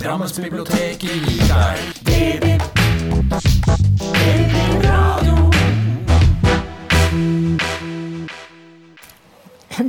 [0.00, 2.44] Drammensbiblioteket gir deg DB.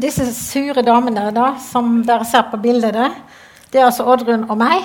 [0.02, 3.16] Disse sure damene da, som dere ser på bildet, der,
[3.72, 4.84] det er altså Oddrun og meg.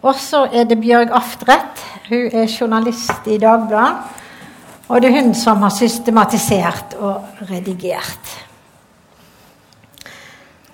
[0.00, 1.84] Og så er det Bjørg Aftredt.
[2.08, 4.16] Hun er journalist i Dagbladet.
[4.88, 8.45] Og det er hun som har systematisert og redigert.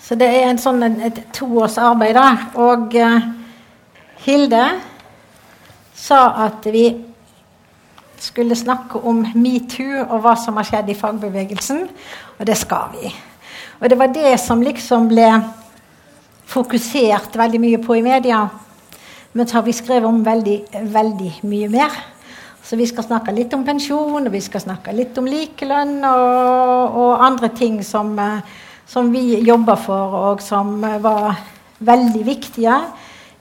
[0.02, 2.50] Så det er en sånn, et, et toårs arbeid, da.
[2.58, 3.28] Og uh,
[4.24, 4.64] Hilde
[5.94, 6.88] sa at vi
[8.22, 11.84] skulle snakke om metoo og hva som har skjedd i fagbevegelsen.
[12.38, 13.10] Og det skal vi.
[13.80, 15.28] Og det var det som liksom ble
[16.52, 18.44] fokusert veldig mye på i media.
[19.32, 20.58] Men så har vi skrevet om veldig,
[20.92, 21.94] veldig mye mer.
[22.62, 26.98] Så vi skal snakke litt om pensjon, og vi skal snakke litt om likelønn og,
[27.02, 31.40] og andre ting som, eh, som, vi jobba for, og som eh, var
[31.78, 32.78] veldig viktige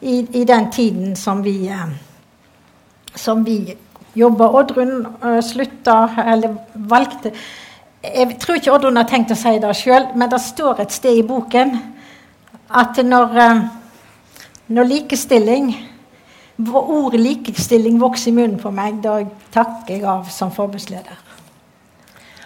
[0.01, 1.87] i, i den tiden som vi, eh,
[3.15, 3.75] som vi
[4.13, 4.49] jobba.
[4.59, 7.31] Oddrun uh, slutta, eller valgte
[8.01, 11.19] Jeg tror ikke Oddrun har tenkt å si det sjøl, men det står et sted
[11.19, 11.75] i boken
[12.81, 13.63] at når, uh,
[14.67, 15.73] når likestilling
[16.61, 19.15] Ordet likestilling vokser i munnen på meg, da
[19.49, 21.30] takker jeg av som forbundsleder.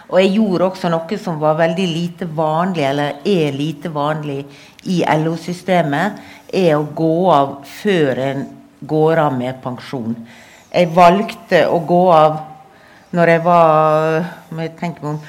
[0.10, 4.44] Og jeg gjorde også noe som var veldig lite vanlig, eller er lite vanlig
[4.92, 6.20] i LO-systemet,
[6.54, 8.44] er å gå av før en
[8.86, 10.14] går av med pensjon.
[10.70, 12.38] Jeg valgte å gå av
[13.16, 14.26] når jeg var
[14.60, 15.20] jeg tenker om,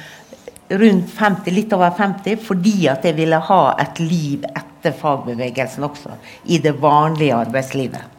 [0.66, 6.18] rundt 50, litt over 50, fordi at jeg ville ha et liv etter fagbevegelsen også,
[6.50, 8.15] i det vanlige arbeidslivet.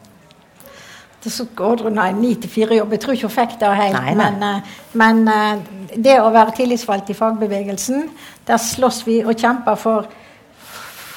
[1.24, 2.92] Det så Oddrun ha en 9-4-jobb.
[2.94, 3.96] Jeg tror ikke hun fikk det helt.
[3.96, 4.26] Nei, nei.
[4.38, 8.04] Men, eh, men eh, det å være tillitsvalgt i fagbevegelsen,
[8.46, 10.06] der slåss vi og kjemper for,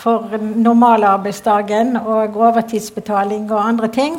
[0.01, 4.17] for normalarbeidsdagen og overtidsbetaling og andre ting.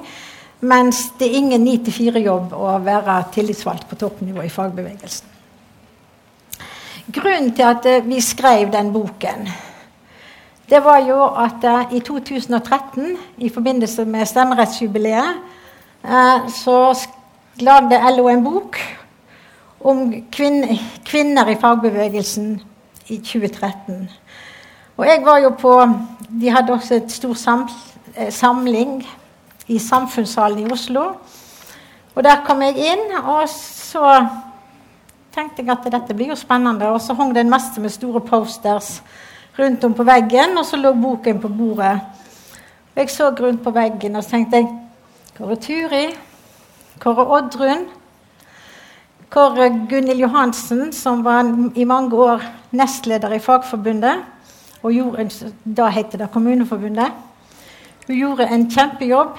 [0.71, 5.31] Mens det er ingen 9-4-jobb å være tillitsvalgt på toppnivå i fagbevegelsen.
[7.13, 9.51] Grunnen til at eh, vi skrev den boken,
[10.71, 15.43] det var jo at i 2013, i forbindelse med stemmerettsjubileet,
[16.49, 16.95] så
[17.61, 18.79] lagde LO en bok
[19.81, 22.61] om kvinner, kvinner i fagbevegelsen
[23.09, 24.11] i 2013.
[24.97, 25.75] Og jeg var jo på
[26.41, 27.37] De hadde også et stor
[28.17, 29.03] eh, samling
[29.69, 31.03] i Samfunnssalen i Oslo.
[32.15, 34.27] Og der kom jeg inn, og så
[35.35, 36.89] tenkte jeg at dette blir jo spennende.
[36.89, 39.03] Og så hang det en masse med store posters
[39.59, 42.01] rundt om på veggen, og så lå boken på bordet.
[42.95, 44.69] Og jeg så rundt på veggen og så tenkte jeg
[45.41, 46.15] Er Turi?
[47.05, 47.87] Er Oddrun?
[49.31, 54.21] Kåre Gunhild Johansen, som var i mange år nestleder i Fagforbundet,
[54.83, 57.13] og gjorde da het det Kommuneforbundet.
[58.07, 59.39] Hun gjorde en kjempejobb.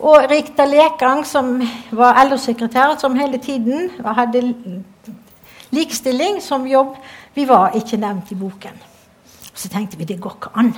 [0.00, 4.54] Og Rikta Lekang, som var LO-sekretær, som hele tiden hadde
[5.70, 6.96] likestilling som jobb,
[7.34, 8.76] vi var ikke nevnt i boken.
[9.54, 10.74] Så tenkte vi det går ikke an.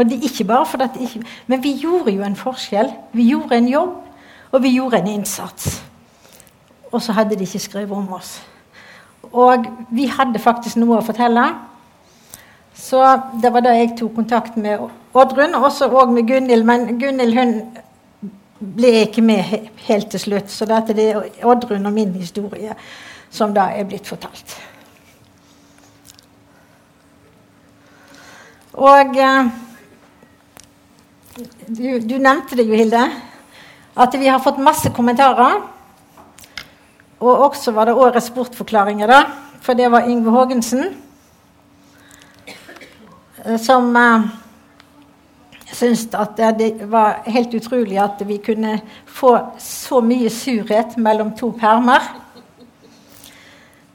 [0.00, 2.92] Fordi, ikke bare fordi at ikke, Men vi gjorde jo en forskjell.
[3.12, 3.90] Vi gjorde en jobb,
[4.52, 5.84] og vi gjorde en innsats.
[6.92, 8.42] Og så hadde de ikke skrevet om oss.
[9.32, 11.44] Og vi hadde faktisk noe å fortelle.
[12.74, 13.04] Så
[13.42, 16.64] det var da jeg tok kontakt med Oddrun, og også og med Gunhild.
[16.64, 17.54] Men Gunhild hun
[18.60, 20.50] ble ikke med helt til slutt.
[20.50, 22.72] Så dette det er Oddrun og min historie
[23.30, 24.60] som da er blitt fortalt.
[28.72, 29.58] Og eh,
[31.66, 33.02] du, du nevnte det jo, Hilde,
[33.96, 35.60] at vi har fått masse kommentarer.
[37.20, 39.22] Og også var det årets bortforklaringer, da.
[39.60, 40.86] For det var Yngve Haagensen
[43.44, 44.22] eh, som eh,
[45.68, 51.52] syntes at det var helt utrolig at vi kunne få så mye surhet mellom to
[51.60, 52.00] permer.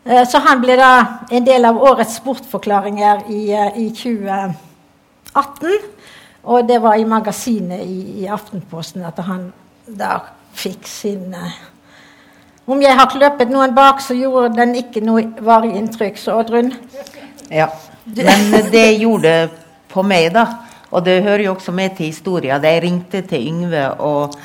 [0.06, 0.92] Eh, Så han ble da
[1.32, 5.80] en del av årets bortforklaringer i, eh, i 2018.
[6.46, 9.48] Og det var i magasinet i, i Aftenposten at han
[9.86, 10.20] da
[10.56, 11.58] fikk sin uh,
[12.70, 16.18] Om jeg har kløpet noen bak, så gjorde den ikke noe varig inntrykk.
[16.18, 16.72] Så Oddrun
[17.54, 17.70] Ja.
[18.06, 19.50] Men det gjorde
[19.90, 20.46] på meg, da,
[20.92, 22.64] Og det hører jo også med til historien.
[22.64, 24.36] Jeg ringte til Yngve, og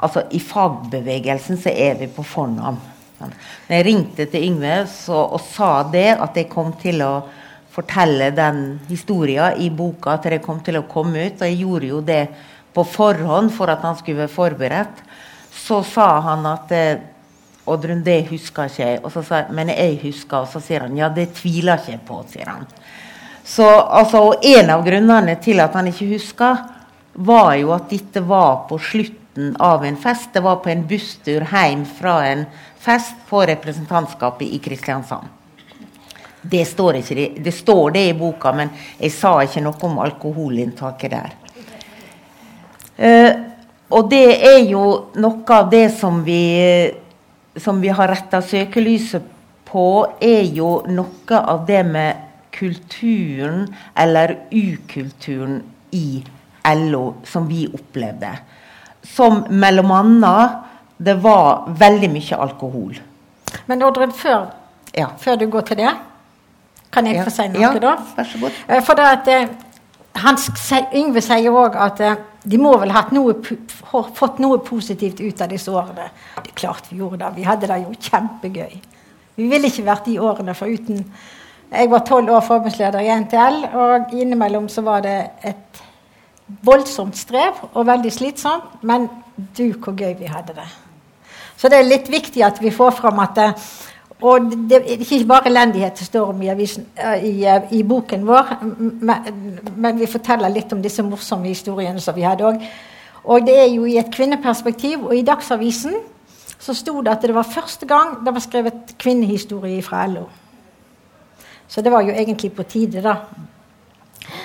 [0.00, 2.80] altså, i fagbevegelsen så er vi på fornavn.
[3.20, 7.12] Når jeg ringte til Yngve så, og sa det, at jeg kom til å
[7.70, 11.92] fortelle den historien i boka, til det kom til å komme ut, og jeg gjorde
[11.92, 12.24] jo det
[12.74, 15.02] på forhånd for at han skulle være forberedt,
[15.54, 17.06] så sa han at eh,
[17.70, 18.98] Oddrun, det husker ikke jeg.
[19.04, 20.42] Og så sa jeg, men jeg husker.
[20.42, 22.20] Og så sier han ja, det tviler ikke jeg på.
[22.32, 22.66] sier han.
[23.46, 26.64] Så altså, og En av grunnene til at han ikke husker,
[27.14, 30.32] var jo at dette var på slutten av en fest.
[30.34, 32.46] Det var på en busstur hjem fra en
[32.80, 35.39] fest på representantskapet i Kristiansand.
[36.42, 41.12] Det står, ikke, det står det i boka, men jeg sa ikke noe om alkoholinntaket
[41.12, 41.36] der.
[43.00, 43.32] Uh,
[43.90, 44.84] og det er jo
[45.20, 46.40] noe av det som vi,
[47.58, 49.26] som vi har retta søkelyset
[49.68, 49.86] på,
[50.20, 53.66] er jo noe av det med kulturen
[53.98, 55.60] eller ukulturen
[55.90, 56.22] i
[56.76, 58.30] LO som vi opplevde.
[59.02, 60.58] Som mellom annet
[61.00, 62.98] det var veldig mye alkohol.
[63.66, 64.50] Men Oddrun, før,
[64.92, 65.08] ja.
[65.18, 65.92] før, du går til det,
[66.92, 67.24] kan jeg ja.
[67.26, 67.96] få si noe ja, da?
[68.16, 68.62] Vær så god.
[68.68, 69.48] Eh, for det at eh,
[70.20, 70.48] Hans,
[70.96, 72.16] Yngve sier òg at eh,
[72.50, 73.04] de må vel ha
[74.16, 76.08] fått noe positivt ut av disse årene.
[76.40, 77.34] Det er klart vi gjorde det.
[77.36, 78.78] Vi hadde det jo kjempegøy.
[79.36, 81.04] Vi ville ikke vært de årene foruten
[81.70, 85.82] Jeg var tolv år forbundsleder i NTL, og innimellom så var det et
[86.66, 88.80] voldsomt strev og veldig slitsomt.
[88.82, 89.06] Men
[89.56, 90.66] du, hvor gøy vi hadde det.
[91.56, 93.48] Så det er litt viktig at vi får fram at det,
[94.20, 97.82] og det er ikke bare elendighet det står om i, avisen, eh, i, eh, i
[97.82, 98.54] boken vår,
[99.00, 99.28] men,
[99.76, 102.64] men, vi forteller litt om disse morsomme historiene som vi hadde òg.
[103.24, 105.04] Og det er jo i et kvinneperspektiv.
[105.06, 105.96] Og i Dagsavisen
[106.60, 110.26] så sto det at det var første gang det var skrevet kvinnehistorie fra LO.
[111.68, 113.16] Så det var jo egentlig på tide, da.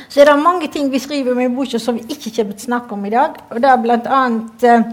[0.10, 2.64] Så er det mange ting vi skriver om i boka som vi ikke kommer til
[2.64, 3.40] å snakke om i dag.
[3.50, 4.22] Og det er bl.a.
[4.64, 4.84] Uh,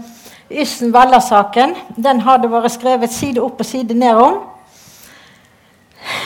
[0.51, 1.75] Yssen-Valla-saken.
[1.95, 4.41] Den har det vært skrevet side opp og side ned om.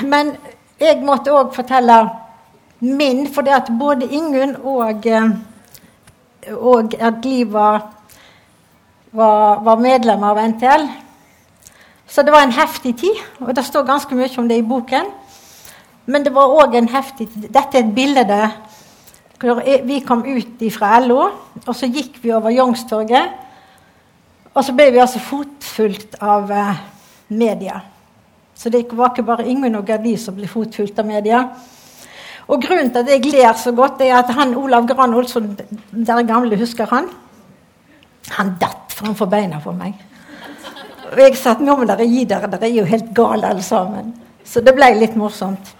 [0.05, 0.35] Men
[0.79, 1.97] jeg måtte òg fortelle
[2.79, 5.31] min, for det at både Ingunn og, eh,
[6.53, 7.87] og Adli var,
[9.11, 10.85] var, var medlem av NTL.
[12.07, 15.09] Så det var en heftig tid, og det står ganske mye om det i boken.
[16.07, 17.49] Men det var òg en heftig tid.
[17.51, 18.53] Dette er et bilde der
[19.85, 21.27] vi kom ut fra LO,
[21.65, 23.35] og så gikk vi over Youngstorget.
[24.53, 26.79] Og så ble vi altså fotfulgt av eh,
[27.29, 27.81] media.
[28.57, 31.43] Så det var ikke bare Ingunn og Gerdi som ble fotfulgt av media.
[32.47, 35.51] Og grunnen til at jeg ler så godt, er at han Olav Gran Olsson,
[35.91, 37.09] dere gamle, husker han?
[38.37, 39.99] Han datt framfor beina på meg.
[41.11, 43.63] Og jeg sa at nå må dere gi dere, dere er jo helt gale alle
[43.63, 44.13] sammen.
[44.47, 45.73] Så det ble litt morsomt.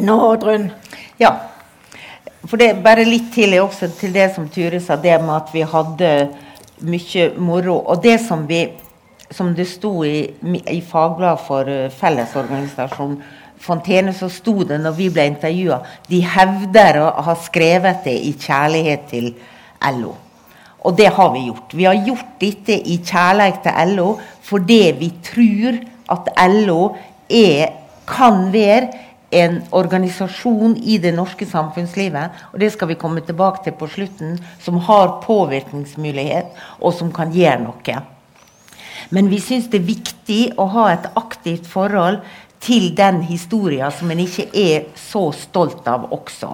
[0.00, 0.68] Nå, Oddrun.
[1.20, 1.34] Ja.
[2.48, 5.52] For det er bare litt tidlig også til det som Ture sa, det med at
[5.52, 6.12] vi hadde
[6.88, 7.78] mye moro.
[7.84, 8.64] Og det som vi
[9.30, 10.24] som det sto i,
[10.70, 13.20] i Fagbladet for uh, Fellesorganisasjonen
[13.58, 18.30] Fontene, så sto det når vi ble intervjua De hevder å ha skrevet det i
[18.38, 19.32] kjærlighet til
[19.98, 20.12] LO.
[20.86, 21.74] Og det har vi gjort.
[21.74, 24.12] Vi har gjort dette i kjærlighet til LO
[24.46, 25.80] fordi vi tror
[26.14, 26.94] at LO
[27.28, 27.74] er,
[28.08, 28.88] kan være
[29.30, 34.38] en organisasjon i det norske samfunnslivet, og det skal vi komme tilbake til på slutten,
[34.64, 37.98] som har påvirkningsmulighet, og som kan gjøre noe.
[39.14, 42.20] Men vi syns det er viktig å ha et aktivt forhold
[42.60, 46.50] til den historien som en ikke er så stolt av også.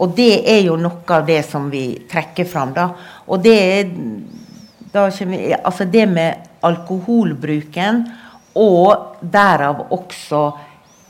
[0.00, 2.72] Og det er jo noe av det som vi trekker fram.
[2.72, 2.88] da.
[3.26, 3.90] Og det er
[5.26, 8.06] vi, altså det med alkoholbruken,
[8.54, 10.42] og derav også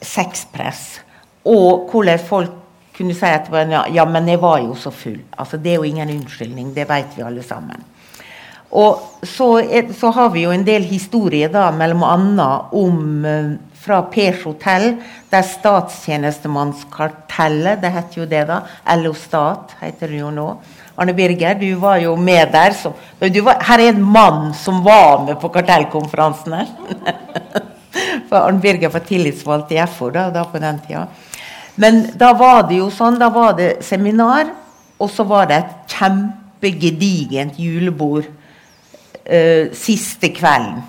[0.03, 1.01] sexpress.
[1.45, 2.59] Og hvordan folk
[2.97, 3.49] kunne si at
[3.95, 5.21] ja, men jeg var jo så full.
[5.39, 7.83] Altså Det er jo ingen unnskyldning, det vet vi alle sammen.
[8.73, 13.51] Og så, er, så, har vi jo en del historier da, mellom annet om eh,
[13.83, 14.95] fra Pers hotell,
[15.33, 18.61] der statstjenestemannskartellet, det heter jo det da,
[18.97, 20.57] LO Stat heter det jo nå.
[20.97, 22.73] Arne Birger, du var jo med der.
[22.77, 26.67] Så, var, her er en mann som var med på kartellkonferansen her.
[28.29, 31.07] For Arne Birger var tillitsvalgt i FO da, da på den tida.
[31.81, 34.47] Men da var det jo sånn, da var det seminar,
[35.01, 38.25] og så var det et kjempegedigent julebord
[39.27, 40.81] uh, siste kvelden.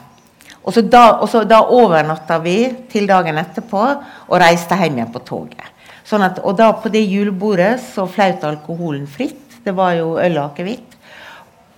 [0.64, 2.58] Og så, da, og så da overnatta vi
[2.92, 5.66] til dagen etterpå og reiste hjem igjen på toget.
[6.08, 9.60] Sånn at, og da på det julebordet så flaut alkoholen fritt.
[9.64, 10.96] Det var jo øl og akevitt.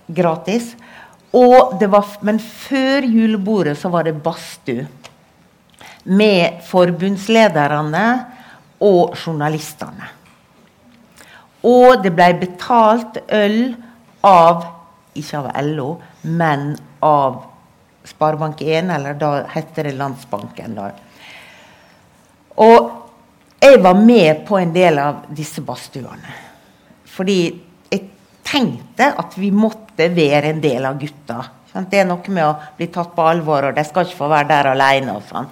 [0.06, 0.74] Gratis.
[1.34, 4.86] Og det var, men før julebordet så var det badstue.
[6.06, 8.06] Med forbundslederne
[8.86, 10.12] og journalistene.
[11.66, 13.74] Og det ble betalt øl
[14.26, 14.75] av
[15.20, 15.90] ikke av LO,
[16.22, 16.72] men
[17.04, 17.42] av
[18.06, 20.76] Sparebank1, eller da heter det Landsbanken.
[20.76, 20.90] da.
[22.62, 22.92] Og
[23.60, 26.34] jeg var med på en del av disse badstuene.
[27.16, 27.40] Fordi
[27.90, 28.02] jeg
[28.46, 31.40] tenkte at vi måtte være en del av gutta.
[31.76, 34.48] Det er noe med å bli tatt på alvor, og de skal ikke få være
[34.52, 35.16] der alene.
[35.16, 35.48] Og sånn.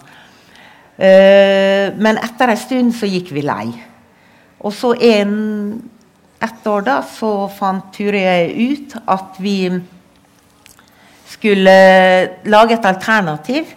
[0.94, 3.66] Uh, men etter en stund så gikk vi lei.
[4.64, 5.34] Og så en,
[6.44, 9.56] ett år da, så fant Ture ut at vi
[11.28, 11.76] skulle
[12.44, 13.72] lage et alternativ.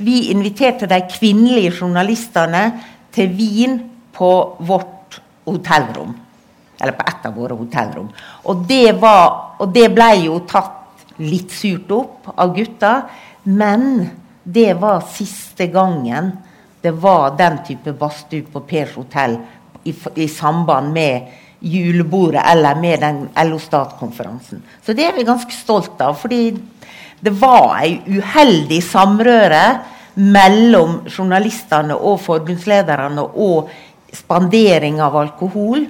[0.00, 2.64] Vi inviterte de kvinnelige journalistene
[3.14, 3.78] til Wien
[4.16, 6.14] på vårt hotellrom.
[6.80, 8.08] Eller på ett av våre hotellrom.
[8.48, 12.94] Og det, var, og det ble jo tatt litt surt opp av gutta.
[13.44, 14.06] Men
[14.44, 16.32] det var siste gangen
[16.80, 19.36] det var den type badstue på Pers hotell
[19.84, 21.28] i, i, samband med
[21.60, 24.62] julebordet eller med den LO Stat-konferansen.
[24.84, 26.16] Så det er vi ganske stolt av.
[26.20, 26.56] fordi
[27.20, 29.64] det var ei uheldig samrøre
[30.14, 33.68] mellom journalistene og forbundslederne og
[34.12, 35.84] spandering av alkohol.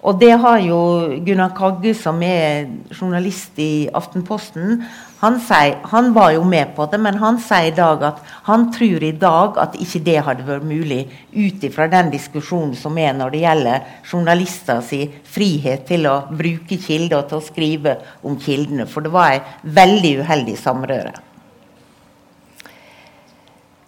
[0.00, 0.78] Og det har jo
[1.26, 4.84] Gunnar Kagge, som er journalist i Aftenposten,
[5.20, 8.70] han, sier, han var jo med på det, men han sier i dag at han
[8.72, 11.00] tror i dag at ikke det hadde vært mulig
[11.34, 16.78] ut ifra den diskusjonen som er når det gjelder journalister sin frihet til å bruke
[16.80, 18.88] kilder og til å skrive om kildene.
[18.88, 19.42] For det var ei
[19.80, 21.12] veldig uheldig samrøre.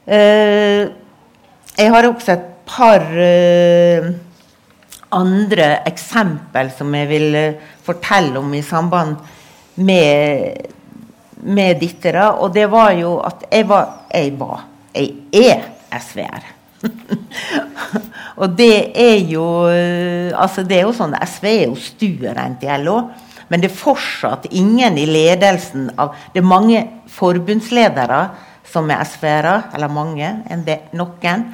[0.03, 0.91] Uh,
[1.79, 4.09] jeg har også et par uh,
[5.15, 9.17] andre eksempel som jeg vil uh, fortelle om i samband
[9.79, 10.67] med,
[11.43, 11.83] med.
[12.03, 12.31] Da.
[12.39, 15.63] Og det var jo at jeg var Jeg var Jeg er
[15.99, 16.49] SV-er.
[18.41, 19.45] og det er jo
[20.35, 22.97] altså det er jo sånn SV er jo stuerent i LO.
[23.49, 28.23] Men det er fortsatt ingen i ledelsen av Det er mange forbundsledere
[28.73, 31.45] som er SV-ere, eller mange, enn det, noen.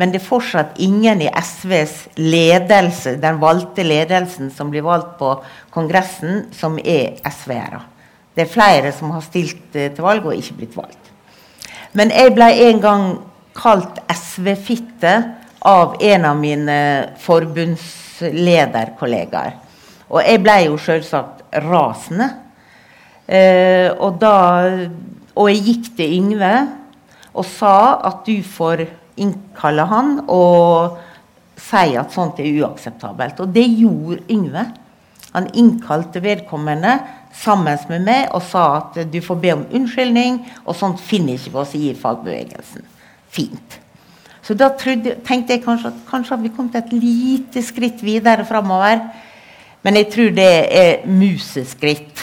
[0.00, 5.34] Men det er fortsatt ingen i SVs ledelse, den valgte ledelsen som blir valgt på
[5.74, 7.82] Kongressen, som er SV-ere.
[8.34, 11.04] Det er flere som har stilt eh, til valg og ikke blitt valgt.
[11.94, 13.18] Men jeg ble en gang
[13.54, 15.22] kalt SV-fitte
[15.64, 19.52] av en av mine forbundslederkollegaer.
[20.10, 22.28] Og jeg ble jo selvsagt rasende.
[23.24, 24.68] Eh, og da
[25.34, 26.52] og jeg gikk til Yngve
[27.34, 28.84] og sa at du får
[29.18, 31.00] innkalle han og
[31.58, 33.40] si at sånt er uakseptabelt.
[33.42, 34.64] Og det gjorde Yngve.
[35.34, 36.98] Han innkalte vedkommende
[37.34, 41.50] sammen med meg og sa at du får be om unnskyldning, og sånt finner ikke
[41.50, 42.86] vi oss i fagbevegelsen.
[43.34, 43.80] Fint.
[44.44, 49.00] Så da trodde, tenkte jeg kanskje at kanskje vi kommet et lite skritt videre framover.
[49.82, 52.22] Men jeg tror det er museskritt.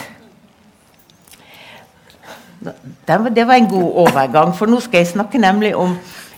[2.62, 5.96] Det var en god overgang, for nå skal jeg snakke nemlig om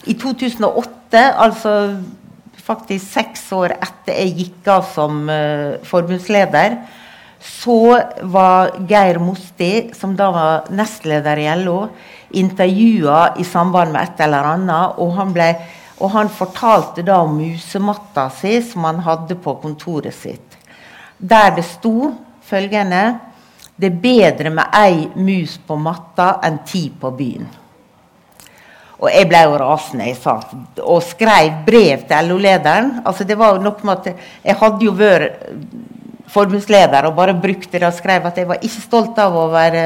[0.07, 1.73] i 2008, altså
[2.63, 6.77] faktisk seks år etter jeg gikk av som uh, forbundsleder,
[7.43, 7.99] så
[8.31, 11.89] var Geir Mosti, som da var nestleder i LO,
[12.39, 15.01] intervjua i samband med et eller annet.
[15.03, 15.49] Og han, ble,
[15.99, 20.55] og han fortalte da om musematta si som han hadde på kontoret sitt.
[21.19, 22.13] Der det sto
[22.47, 23.03] følgende
[23.75, 27.62] det er bedre med ei mus på matta enn ti på byen.
[29.03, 30.37] Og jeg ble jo rasende jeg sa,
[30.79, 33.01] og skrev brev til LO-lederen.
[33.03, 35.41] Altså det var jo noe med at Jeg hadde jo vært
[36.33, 39.83] forbundsleder og bare brukte det og skrev at jeg var ikke stolt av å være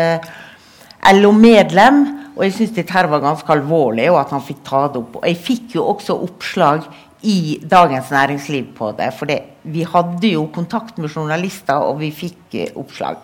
[1.17, 2.03] LO-medlem.
[2.37, 5.17] Og jeg syntes dette var ganske alvorlig, og at han fikk ta det opp.
[5.17, 6.85] Og jeg fikk jo også oppslag
[7.25, 9.09] i Dagens Næringsliv på det.
[9.17, 9.33] For
[9.73, 13.17] vi hadde jo kontakt med journalister, og vi fikk eh, oppslag.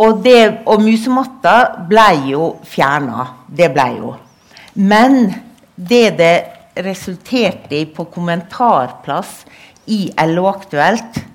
[0.00, 3.26] Og, det, og musematta ble jo fjerna.
[3.46, 4.14] Det ble jo.
[4.80, 5.34] Men
[5.76, 6.36] det det
[6.80, 9.44] resulterte i på kommentarplass
[9.90, 11.26] i LO-aktuelt,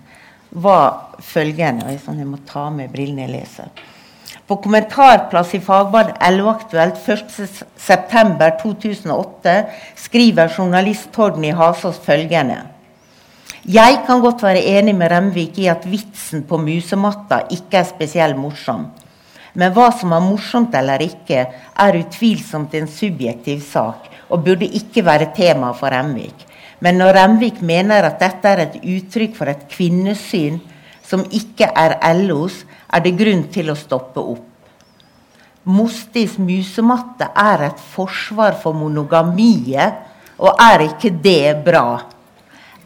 [0.55, 3.67] var følgende sånn, Jeg må ta med brillene jeg leser.
[4.47, 9.63] På kommentarplass i Fagbladet LO-aktuelt 1.9.2008
[9.99, 12.74] skriver journalist Torgny Hasås følgende
[13.65, 18.37] jeg kan godt være enig med Remvik i at vitsen på musematta ikke er spesielt
[18.37, 18.85] morsom.
[19.55, 25.05] Men hva som er morsomt eller ikke, er utvilsomt en subjektiv sak og burde ikke
[25.05, 26.45] være tema for Remvik.
[26.79, 30.59] Men når Remvik mener at dette er et uttrykk for et kvinnesyn
[31.05, 34.43] som ikke er LOs, er det grunn til å stoppe opp.
[35.65, 40.03] Mostis musematte er et forsvar for monogamiet,
[40.37, 42.14] og er ikke det bra?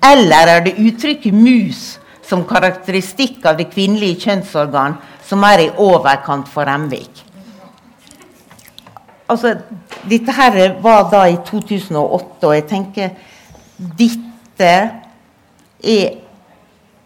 [0.03, 6.47] Eller er det uttrykket 'mus' som karakteristikk av det kvinnelige kjønnsorgan som er i overkant
[6.47, 7.25] for Remvik?
[9.29, 9.57] Altså,
[10.09, 13.09] dette her var da i 2008, og jeg tenker
[13.77, 14.69] dette
[15.83, 16.07] er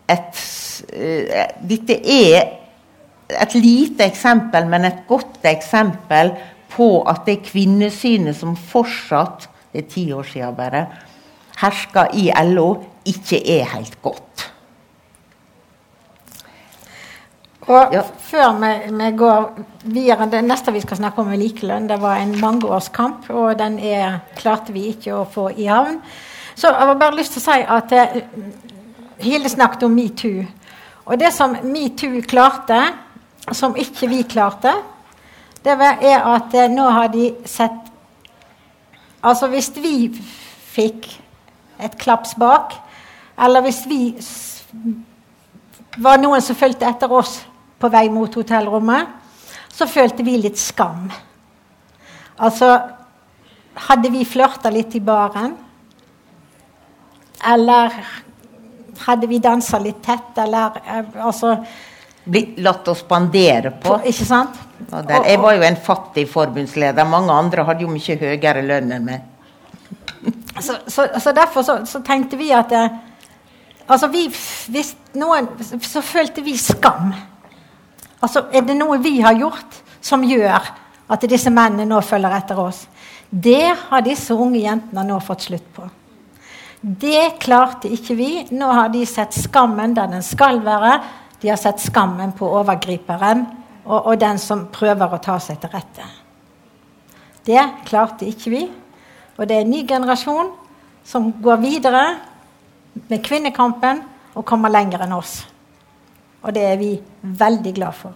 [0.09, 0.43] et
[0.93, 2.51] uh, Dette er
[3.33, 6.33] et lite eksempel, men et godt eksempel
[6.73, 10.85] på at det kvinnesynet som fortsatt, det er ti år siden bare,
[11.63, 12.75] hersker i LO,
[13.07, 14.49] ikke er helt godt.
[17.63, 18.01] Og ja.
[18.19, 19.45] Før vi, vi, går
[19.83, 21.87] videre Det neste vi skal snakke om, er likelønn.
[21.87, 26.01] Det var en mangeårskamp, og den er, klarte vi ikke å få i havn.
[26.55, 28.19] Så jeg har bare lyst til å si at eh,
[29.23, 30.43] Hilde snakket om metoo.
[31.05, 32.81] Og det som metoo klarte,
[33.51, 34.73] som ikke vi klarte,
[35.63, 37.79] det er at eh, nå har de sett
[39.23, 40.09] Altså hvis vi
[40.73, 41.05] fikk
[41.83, 42.75] et klaps bak,
[43.37, 44.01] eller hvis vi
[46.03, 47.39] var noen som fulgte etter oss
[47.79, 49.07] på vei mot hotellrommet,
[49.73, 51.07] så følte vi litt skam.
[52.37, 52.75] Altså
[53.73, 55.55] Hadde vi flørta litt i baren?
[57.49, 57.95] Eller
[59.07, 61.55] hadde vi dansa litt tett, eller eh, altså
[62.23, 63.89] Blitt latt oss spandere på.
[63.89, 63.95] på.
[64.07, 64.59] Ikke sant?
[64.87, 67.03] Der, jeg var jo en fattig forbundsleder.
[67.09, 69.25] Mange andre hadde jo mye høyere lønn enn meg.
[70.59, 73.01] Så, så, så derfor så, så, tenkte vi at eh,
[73.83, 74.29] Altså, vi,
[74.71, 75.49] hvis noen
[75.81, 77.09] Så følte vi skam.
[78.23, 80.69] Altså, er det noe vi har gjort som gjør
[81.11, 82.85] at disse mennene nå følger etter oss?
[83.27, 85.89] Det har disse unge jentene nå fått slutt på.
[86.79, 88.29] Det klarte ikke vi.
[88.55, 90.97] Nå har de sett skammen der den skal være.
[91.41, 93.43] De har sett skammen på overgriperen
[93.83, 96.07] og, og den som prøver å ta seg til rette.
[97.43, 98.63] Det klarte ikke vi.
[99.37, 100.51] Og det er en ny generasjon
[101.05, 102.03] som går videre
[103.09, 105.41] med kvinnekampen og kommer lenger enn oss.
[106.43, 108.13] Og det er vi veldig glad for.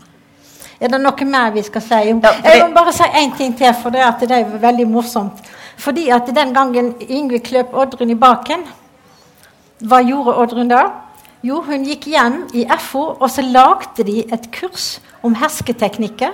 [0.78, 2.02] Er det noe mer vi skal si?
[2.12, 2.22] om?
[2.22, 5.40] Jeg må bare si én ting til, for det, det er veldig morsomt.
[5.78, 8.66] Fordi at den gangen Yngve kløp Oddrun i baken,
[9.86, 10.84] hva gjorde Oddrun da?
[11.46, 16.34] Jo, hun gikk hjem i FO, og så lagde de et kurs om hersketeknikker.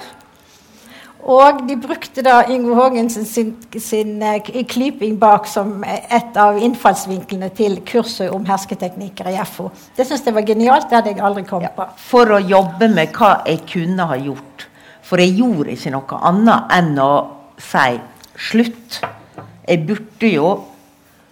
[1.24, 7.48] Og de brukte da Yngve Haagensen sin, sin sin klyping bak som et av innfallsvinklene
[7.56, 9.70] til kurset om hersketeknikker i FO.
[9.96, 10.90] Det syns jeg var genialt.
[10.90, 11.86] Det hadde jeg aldri kommet på.
[11.88, 14.68] Ja, for å jobbe med hva jeg kunne ha gjort.
[15.04, 17.14] For jeg gjorde ikke noe annet enn å
[17.72, 17.88] si
[18.52, 19.02] slutt.
[19.68, 20.54] Jeg burde jo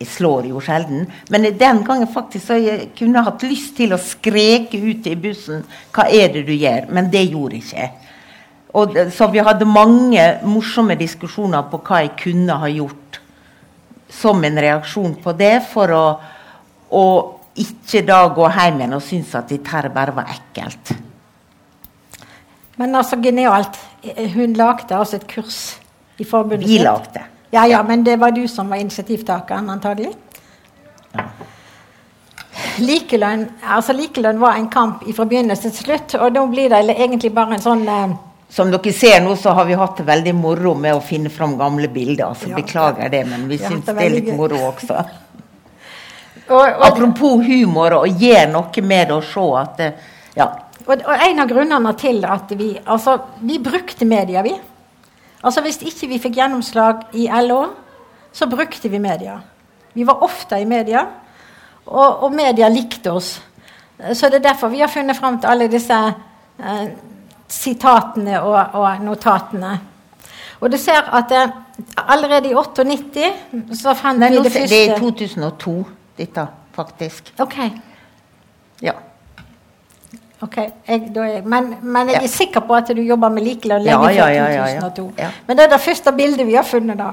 [0.02, 4.00] Jeg slår jo sjelden, men den gangen faktisk så jeg kunne hatt lyst til å
[4.02, 5.62] skreke ut i bussen
[5.94, 7.92] 'Hva er det du gjør?' Men det gjorde ikke jeg.
[8.74, 13.20] Og, så vi hadde mange morsomme diskusjoner på hva jeg kunne ha gjort
[14.12, 16.06] som en reaksjon på det, for å,
[16.92, 17.06] å
[17.62, 20.94] ikke da gå hjem igjen og synes at dette her bare var ekkelt.
[22.80, 23.78] Men altså genialt.
[24.34, 25.60] Hun lagde altså et kurs
[26.18, 27.28] i forbundet Vi lagde.
[27.52, 30.14] Ja, ja, men det var du som var initiativtakeren, antagelig?
[31.14, 31.28] Ja.
[32.80, 37.34] Likelønn, altså likelønn var en kamp fra begynnelse til slutt, og nå blir det egentlig
[37.36, 38.14] bare en sånn eh,
[38.52, 41.54] som dere ser nå, så har vi hatt det veldig moro med å finne fram
[41.60, 42.34] gamle bilder.
[42.34, 44.98] altså ja, Beklager det, men vi syns det, er litt moro også.
[46.50, 49.88] og, og, Apropos humor, og gjør noe med det å se at det,
[50.36, 50.50] ja.
[50.82, 53.14] Og, og, en av grunnene til at vi Altså,
[53.46, 54.52] vi brukte media, vi.
[55.44, 57.62] Altså Hvis ikke vi fikk gjennomslag i LO,
[58.34, 59.38] så brukte vi media.
[59.94, 61.06] Vi var ofte i media,
[61.86, 63.32] og, og media likte oss.
[64.14, 66.92] Så det er derfor vi har funnet fram til alle disse eh,
[67.52, 69.76] sitatene og, og, notatene.
[70.62, 71.46] Og du ser at det,
[71.98, 75.78] allerede i 98 så fant vi det første Det er 2002,
[76.18, 77.34] dette, faktisk.
[77.42, 77.58] Ok.
[78.82, 78.94] Ja.
[80.42, 82.28] Ok, jeg, er, men, men, jeg er ja.
[82.28, 84.46] sikker på at du jobber med likelønn lenge ja, ja,
[84.82, 85.28] før 2002.
[85.48, 87.12] Men det er det første bildet vi har funnet da,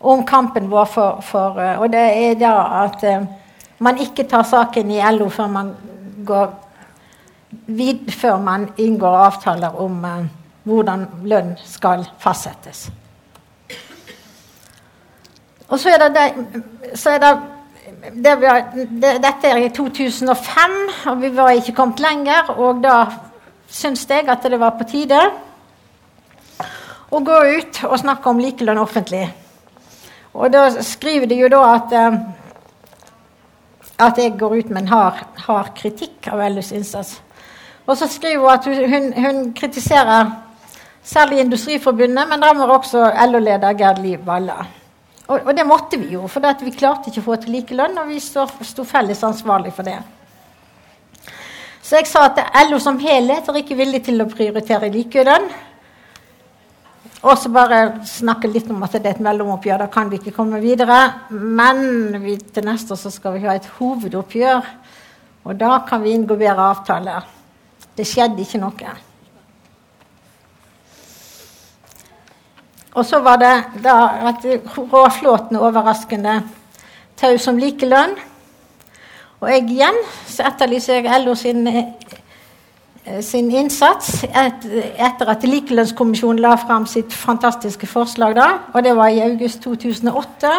[0.00, 2.52] om kampen vår for, for eh, Og det er da
[2.84, 3.26] at uh,
[3.82, 5.74] man ikke tar saken i LO før man
[6.26, 6.54] går
[7.66, 10.26] vid, før man inngår avtaler om eh,
[10.68, 12.86] hvordan lønn skal fastsettes.
[15.72, 16.62] Og så er det, det,
[17.00, 17.32] så er det,
[18.24, 18.50] det vi,
[19.00, 20.74] Dette er i 2005,
[21.08, 22.52] og vi var ikke kommet lenger.
[22.58, 23.06] Og da
[23.72, 25.22] syns jeg at det var på tide
[27.12, 29.24] å gå ut og snakke om likelønn offentlig.
[30.32, 32.22] Og da skriver de jo da at eh,
[34.02, 37.20] at jeg går ut med en hard, hard kritikk av LUs innsats.
[37.86, 40.30] Og så skriver hun at hun, hun kritiserer
[41.02, 44.62] særlig Industriforbundet, men rammer også LO-leder Gerd Liv Valla.
[45.26, 48.10] Og, og, det måtte vi jo, for vi klarte ikke å få til likelønn, og
[48.10, 49.98] vi sto felles ansvarlig for det.
[51.82, 55.48] Så jeg sa at LO som helhet er ikke villig til å prioritere likelønn.
[57.22, 59.84] Og så bare snakke litt om at det er et mellomoppgjør.
[59.84, 60.98] Da kan vi ikke komme videre.
[61.30, 64.72] Men vi, til neste år så skal vi ha et hovedoppgjør.
[65.46, 67.28] Og da kan vi inngå bedre avtaler.
[67.96, 68.92] Det skjedde ikke noe.
[72.92, 73.96] Og så var det da
[74.28, 74.44] at
[74.76, 76.42] Råflåten overraskende
[77.16, 78.16] taus om likelønn.
[79.40, 86.42] Og jeg igjen så etterlyser jeg LO sin, eh, sin innsats et, etter at Likelønnskommisjonen
[86.44, 88.34] la fram sitt fantastiske forslag.
[88.36, 90.50] da, og Det var i august 2008.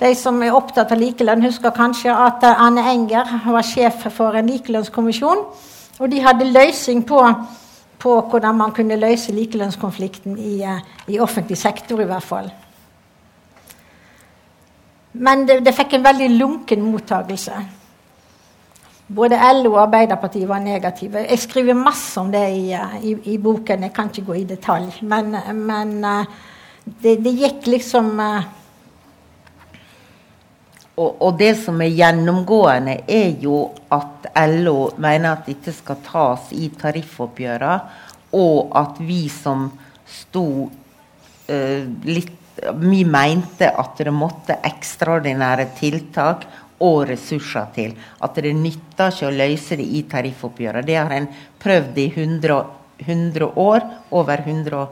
[0.00, 4.46] De som er opptatt av likelønn, husker kanskje at Anne Enger var sjef for en
[4.46, 5.44] likelønnskommisjon.
[6.00, 7.20] Og de hadde løsning på,
[8.00, 10.80] på hvordan man kunne løse likelønnskonflikten i, eh,
[11.12, 12.48] i offentlig sektor, i hvert fall.
[15.12, 17.58] Men det, det fikk en veldig lunken mottagelse.
[19.10, 21.24] Både LO og Arbeiderpartiet var negative.
[21.26, 22.70] Jeg skriver masse om det i,
[23.02, 23.82] i, i boken.
[23.82, 25.02] Jeg kan ikke gå i detalj.
[25.02, 26.38] Men, men eh,
[27.02, 28.14] det, det, gikk liksom.
[31.00, 36.50] Og, og, det som er gjennomgående, er jo at LO mener at dette skal tas
[36.52, 37.78] i tariffoppgjørene,
[38.36, 39.70] og at vi som
[40.06, 42.36] sto uh, litt
[42.76, 46.42] Vi mente at det måtte ekstraordinære tiltak
[46.84, 47.94] og ressurser til.
[48.20, 50.84] At det nytter ikke å løse det i tariffoppgjøret.
[50.84, 51.28] Det har en
[51.62, 52.58] prøvd i 100,
[53.06, 53.86] 100 år.
[54.12, 54.82] Over 100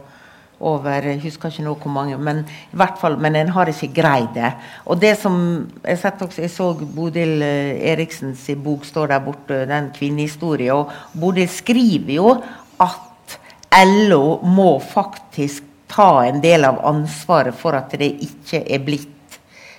[0.61, 2.41] over, Jeg husker ikke nå hvor mange, men
[2.73, 4.53] i hvert fall, men en har ikke greid det.
[4.87, 9.91] Og det som, Jeg, også, jeg så Bodil eh, Eriksens bok står der borte, den
[9.95, 10.73] kvinnehistorien.
[10.73, 10.91] Og
[11.21, 12.43] Bodil skriver jo
[12.81, 13.39] at
[13.85, 19.39] LO må faktisk ta en del av ansvaret for at det ikke er blitt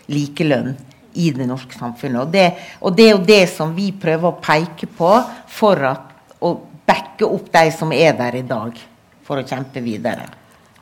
[0.09, 0.73] likelønn
[1.13, 2.21] i det norske samfunnet.
[2.21, 2.47] Og det,
[2.81, 5.11] og det, er jo det som vi prøver å peke på
[5.49, 6.11] for at,
[6.41, 6.55] å
[6.87, 8.77] backe opp de som er der i dag,
[9.25, 10.38] for å kjempe videre.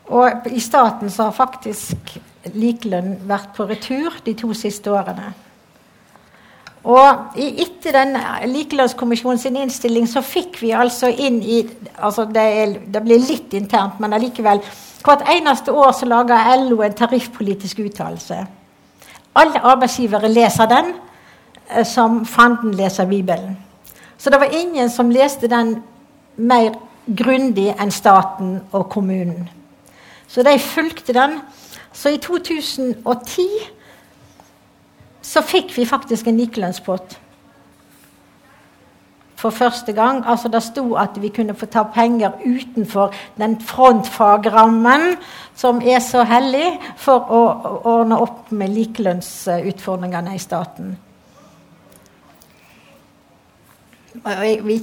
[0.08, 2.18] Og i staten så har faktisk
[2.54, 5.34] likelønn vært på retur de to siste årene.
[6.88, 8.16] Og etter den
[8.48, 11.60] likelønnskommisjonen sin innstilling så fikk vi altså inn i
[11.98, 14.64] altså det, er, det blir litt internt, men allikevel
[15.08, 18.42] Hvert eneste år så lager LO en tariffpolitisk uttalelse.
[19.40, 20.90] Alle arbeidsgivere leser den
[21.70, 23.54] eh, som fanden leser Bibelen.
[24.18, 25.78] Så det var ingen som leste den
[26.36, 26.74] mer
[27.08, 29.48] grundig enn staten og kommunen.
[30.28, 31.40] Så de fulgte den.
[31.94, 33.48] Så i 2010
[35.22, 37.18] så fikk vi faktisk en likelønnspott
[39.38, 40.24] for første gang.
[40.26, 45.18] Altså Det sto at vi kunne få ta penger utenfor den frontfagrammen
[45.56, 47.42] som er så hellig, for å,
[47.84, 50.98] ordne opp med likelønnsutfordringene i staten.
[54.26, 54.82] Jeg,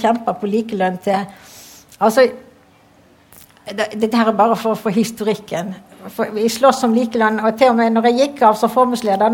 [0.00, 1.26] kjemper, på likelønn til
[2.00, 2.28] Altså
[3.66, 5.74] Dette er bare for, for historikken.
[6.14, 9.32] For vi slåss om likelønn, og til og med når jeg gikk av som forbundsleder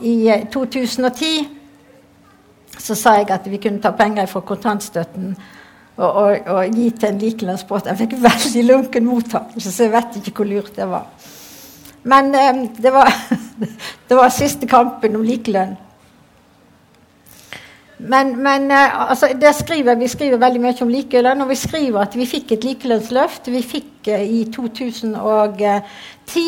[0.00, 0.16] i
[0.52, 1.56] 2010
[2.78, 5.32] så sa jeg at vi kunne ta penger fra kontantstøtten
[5.96, 7.88] og, og, og gi til en likelønnsbåt.
[7.88, 11.06] Jeg fikk veldig lunken mottakelse, så jeg vet ikke hvor lurt det var.
[12.06, 13.08] Men um, det, var,
[14.08, 15.74] det var siste kampen om likelønn.
[17.98, 19.28] Men, men eh, altså,
[19.60, 23.48] skriver, vi skriver veldig mye om likelønn, og vi skriver at vi fikk et likelønnsløft.
[23.52, 26.44] Vi fikk eh, i 2010.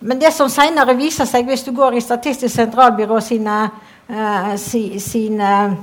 [0.00, 3.60] Men det som senere viser seg, hvis du går i Statistisk sentralbyrå sine
[4.10, 5.78] eh, si, sin eh,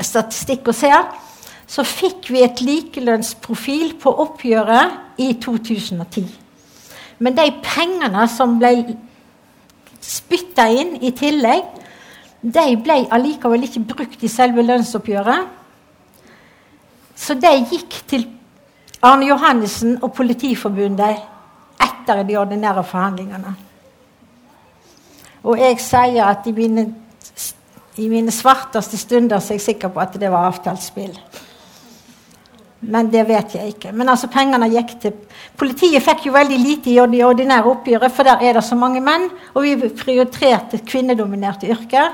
[0.00, 1.08] statistikk og ser,
[1.66, 6.26] så fikk vi et likelønnsprofil på oppgjøret i 2010.
[7.22, 8.74] Men de pengene som ble
[10.02, 11.81] spytta inn i tillegg,
[12.42, 15.50] de ble allikevel ikke brukt i selve lønnsoppgjøret.
[17.14, 18.24] Så de gikk til
[19.02, 21.22] Arne Johannessen og Politiforbundet
[21.82, 23.54] etter de ordinære forhandlingene.
[25.42, 26.86] Og jeg sier at i mine,
[27.98, 31.14] i mine svarteste stunder så er jeg sikker på at det var avtalt spill.
[32.82, 33.92] Men det vet jeg ikke.
[33.94, 35.14] Men altså pengene gikk til
[35.58, 39.02] Politiet fikk jo veldig lite i det ordinære oppgjøret, for der er det så mange
[39.04, 39.28] menn.
[39.54, 42.10] Og vi prioriterte kvinnedominerte yrker.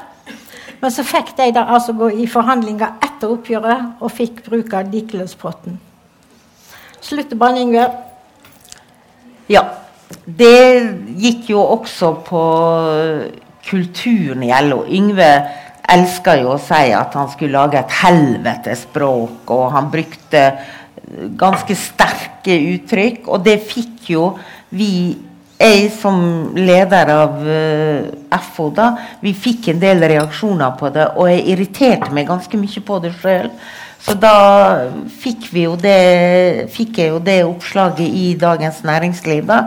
[0.80, 4.92] Men så fikk de da altså gå i forhandlinger etter oppgjøret og fikk bruk av
[4.92, 5.78] likelønnspotten.
[7.00, 7.90] Slutt å banne,
[9.48, 9.62] Ja.
[10.24, 12.42] Det gikk jo også på
[13.68, 14.84] kulturen i LO.
[14.88, 15.28] Yngve
[15.88, 20.42] elska jo å si at han skulle lage et helvetespråk, og han brukte
[21.38, 23.28] ganske sterke uttrykk.
[23.28, 24.30] Og det fikk jo
[24.76, 25.16] vi
[25.58, 26.20] jeg som
[26.54, 28.92] leder av uh, FO, da,
[29.24, 33.12] vi fikk en del reaksjoner på det, og jeg irriterte meg ganske mye på det
[33.18, 33.50] sjøl.
[33.98, 34.34] Så da
[35.10, 39.46] fikk, vi jo det, fikk jeg jo det oppslaget i Dagens Næringsliv.
[39.48, 39.62] da,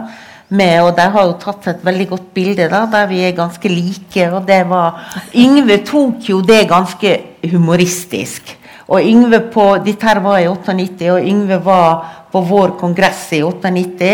[0.52, 3.68] med, og De har jo tatt et veldig godt bilde da, der vi er ganske
[3.68, 4.24] like.
[4.32, 5.00] og det var,
[5.34, 8.56] Yngve tok jo det ganske humoristisk.
[8.88, 13.42] Og Yngve på, Dette her var i 98, og Yngve var på vår kongress i
[13.44, 14.10] 98.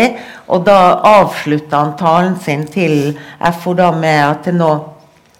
[0.51, 0.77] Og da
[1.07, 3.17] avslutta han talen sin til
[3.63, 4.71] FO da med at nå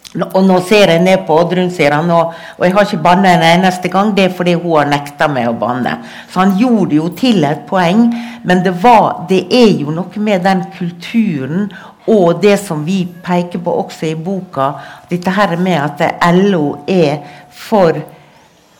[0.09, 3.35] og nå ser jeg ned på Oddrun, sier han, og, og jeg har ikke banna
[3.35, 4.09] en eneste gang.
[4.17, 5.99] Det er fordi hun har nekta meg å banne.
[6.31, 8.07] Så han gjorde jo til et poeng,
[8.41, 11.69] men det, var, det er jo noe med den kulturen
[12.09, 14.71] og det som vi peker på også i boka,
[15.11, 17.19] dette her med at LO er
[17.53, 17.99] for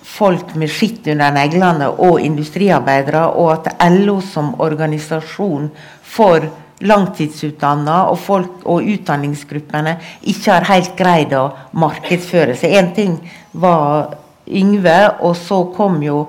[0.04, 5.70] folk med skitt under neglene og industriarbeidere, og at LO som organisasjon
[6.04, 6.48] for
[6.80, 9.98] langtidsutdanna og folk og utdanningsgruppene
[10.32, 12.78] ikke har helt greid å markedsføre seg.
[12.80, 13.18] Én ting
[13.52, 14.16] var
[14.50, 16.24] Yngve, og så kom jo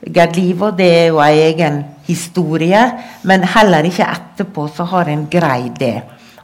[0.00, 2.80] Gerd Liv, og det er jo en egen historie.
[3.28, 5.98] Men heller ikke etterpå så har en greid det.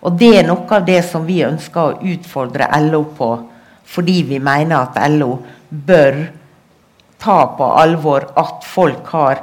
[0.07, 3.31] Og det er noe av det som vi ønsker å utfordre LO på,
[3.87, 5.33] fordi vi mener at LO
[5.71, 6.21] bør
[7.27, 9.43] ta på alvor at folk har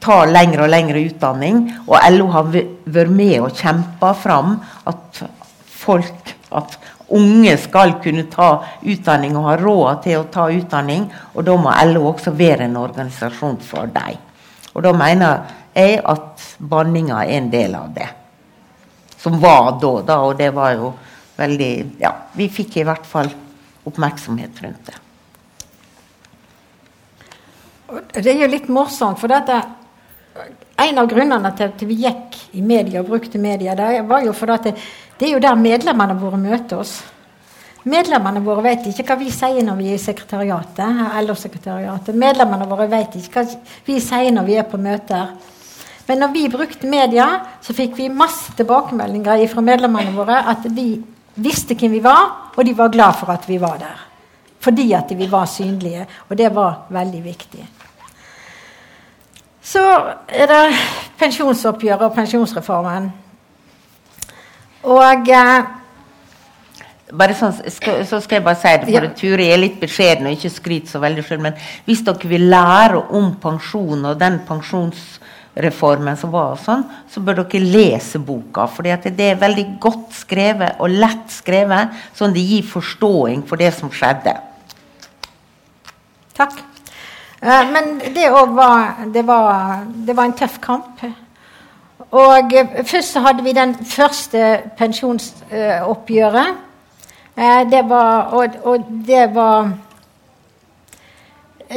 [0.00, 1.62] tar lengre og lengre utdanning.
[1.86, 4.56] Og LO har vært med og kjempa fram
[4.88, 5.22] at
[5.76, 6.78] folk, at
[7.16, 8.50] unge skal kunne ta
[8.82, 11.08] utdanning og ha råd til å ta utdanning.
[11.34, 14.22] Og da må LO også være en organisasjon for dem.
[14.74, 18.08] Og da mener jeg at banninga er en del av det.
[19.20, 20.92] Som var da, da, og det var jo
[21.36, 23.28] veldig Ja, vi fikk i hvert fall
[23.86, 25.00] oppmerksomhet rundt det.
[27.86, 29.60] Det er jo litt morsomt, for dette
[30.76, 34.34] en av grunnene til at vi gikk i media og brukte media, det var jo
[34.36, 34.72] fordi det,
[35.16, 36.98] det er jo der medlemmene våre møter oss.
[37.86, 41.02] Medlemmene våre vet ikke hva vi sier når vi er i sekretariatet.
[41.22, 42.16] LO-sekretariatet.
[42.18, 45.30] Medlemmene våre vet ikke hva vi sier når vi er på møter.
[46.08, 47.28] Men når vi brukte media,
[47.62, 50.88] så fikk vi masse tilbakemeldinger fra medlemmene våre at de
[51.38, 54.02] visste hvem vi var, og de var glad for at vi var der.
[54.66, 56.06] Fordi at vi var synlige.
[56.26, 57.68] Og det var veldig viktig.
[59.66, 59.82] Så
[60.30, 60.60] er det
[61.18, 63.08] pensjonsoppgjøret og pensjonsreformen.
[64.86, 65.64] Og eh,
[67.34, 69.14] sånn, skal, så skal jeg bare si det, for ja.
[69.18, 71.42] Turi er litt beskjeden og ikke skryter så veldig selv.
[71.48, 77.42] Men hvis dere vil lære om pensjon og den pensjonsreformen som var, sånn, så bør
[77.42, 78.68] dere lese boka.
[78.70, 83.74] For det er veldig godt skrevet og lett skrevet, sånn det gir forståing for det
[83.74, 84.38] som skjedde.
[86.38, 86.75] Takk.
[87.42, 91.02] Eh, men det òg var var det var en tøff kamp.
[92.10, 96.54] Og eh, først så hadde vi den første pensjonsoppgjøret.
[97.36, 99.72] Eh, det var og, og, det var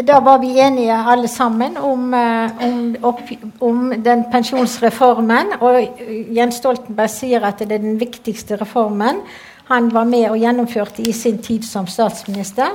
[0.08, 2.14] Da var vi enige alle sammen om,
[2.62, 3.22] om, opp,
[3.60, 5.48] om, den pensjonsreformen.
[5.60, 6.00] Og
[6.36, 9.24] Jens Stoltenberg sier at det er den viktigste reformen
[9.70, 12.70] han var med og gjennomførte i sin tid som statsminister.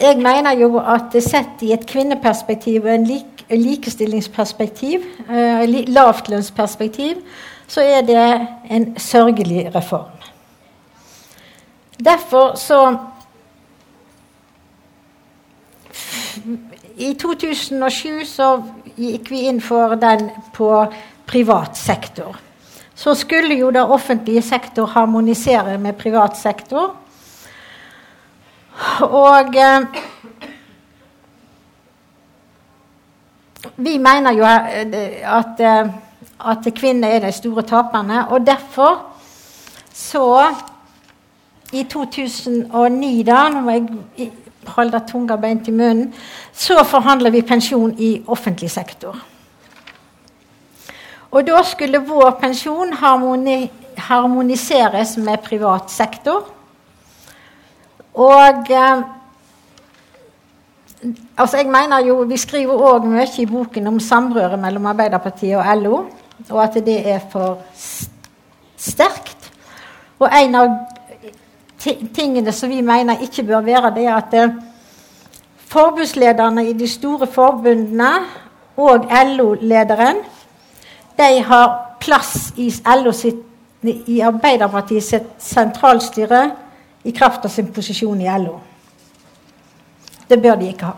[0.00, 7.22] Jeg mener jo at sett i et kvinneperspektiv og en lik, likestillingsperspektiv, uh, lavtlønnsperspektiv,
[7.68, 10.14] så er det en sørgelig reform.
[12.04, 12.96] Derfor så
[16.98, 18.46] I 2007 så
[18.96, 20.70] gikk vi inn for den på
[21.26, 22.38] privat sektor.
[22.94, 26.96] Så skulle jo da offentlig sektor harmonisere med privat sektor.
[29.00, 29.86] Og eh,
[33.76, 35.90] vi mener jo eh, at, eh,
[36.50, 39.04] at kvinner er de store taperne, og derfor
[39.92, 40.54] så
[41.72, 44.30] I 2009, da nå må jeg
[44.72, 46.14] holde tunga beint i munnen,
[46.52, 49.18] så forhandler vi pensjon i offentlig sektor.
[51.30, 53.66] Og da skulle vår pensjon harmoni
[53.98, 56.46] harmoniseres med privat sektor.
[58.18, 59.02] Og eh,
[61.36, 65.82] altså jeg mener jo, Vi skriver òg mye i boken om samrøret mellom Arbeiderpartiet og
[65.82, 66.04] LO,
[66.50, 67.62] og at det er for
[68.76, 69.52] sterkt.
[70.18, 70.68] Og en av
[72.14, 74.56] tingene som vi mener ikke bør være, det er at eh,
[75.70, 78.12] forbundslederne i de store forbundene
[78.76, 80.24] og LO-lederen
[81.18, 83.44] de har plass i, LO sitt,
[83.82, 86.48] i Arbeiderpartiet sitt sentralstyre
[87.04, 88.58] i kraft av sin posisjon i LO.
[90.28, 90.96] Det bør de ikke ha.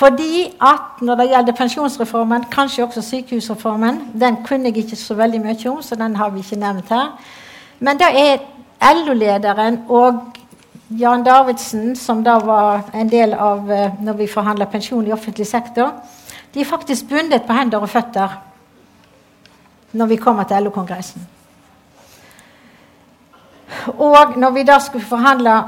[0.00, 5.40] Fordi at når det gjelder pensjonsreformen, kanskje også sykehusreformen Den kunne jeg ikke så veldig
[5.40, 7.10] mye om, så den har vi ikke nevnt her.
[7.80, 8.38] Men da er
[8.80, 10.38] LO-lederen og
[10.90, 15.46] Jan Davidsen, som da var en del av eh, når vi forhandla pensjon i offentlig
[15.46, 15.92] sektor,
[16.54, 18.38] de er faktisk bundet på hender og føtter
[19.92, 21.26] når vi kommer til LO-kongressen.
[23.98, 25.62] Og når vi da skulle forhandle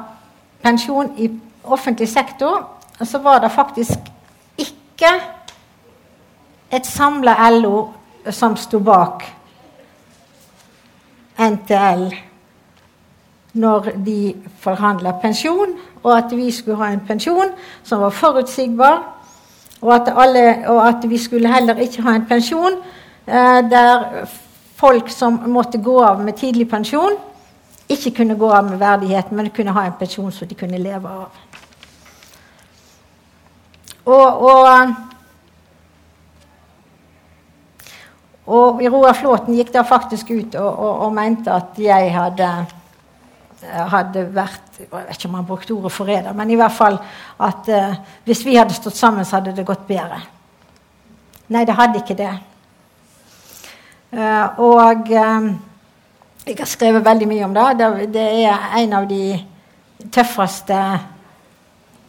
[0.62, 1.30] pensjon i
[1.64, 2.68] offentlig sektor,
[3.04, 3.98] så var det faktisk
[4.58, 5.12] ikke
[6.72, 7.88] et samla LO
[8.30, 9.24] som sto bak
[11.38, 12.12] NTL
[13.52, 17.52] når de forhandla pensjon, og at vi skulle ha en pensjon
[17.84, 19.02] som var forutsigbar,
[19.82, 22.78] og at, alle, og at vi skulle heller ikke ha en pensjon
[23.26, 24.04] eh, der
[24.76, 27.18] folk som måtte gå av med tidlig pensjon,
[27.88, 31.08] ikke kunne gå av med verdighet, men kunne ha en pensjon som de kunne leve
[31.08, 31.40] av.
[34.04, 34.94] Og, og,
[38.46, 42.48] og Roar Flåten gikk da faktisk ut og, og, og mente at jeg hadde,
[43.62, 46.96] hadde vært Jeg vet ikke om han brukte ordet forræder, men i hvert fall
[47.38, 47.92] at uh,
[48.26, 50.18] hvis vi hadde stått sammen, så hadde det gått bedre.
[51.54, 52.32] Nei, det hadde ikke det.
[54.10, 55.52] Uh, og uh,
[56.46, 57.66] jeg har skrevet veldig mye om det.
[58.14, 59.36] Det, er en av de
[60.10, 60.78] tøffeste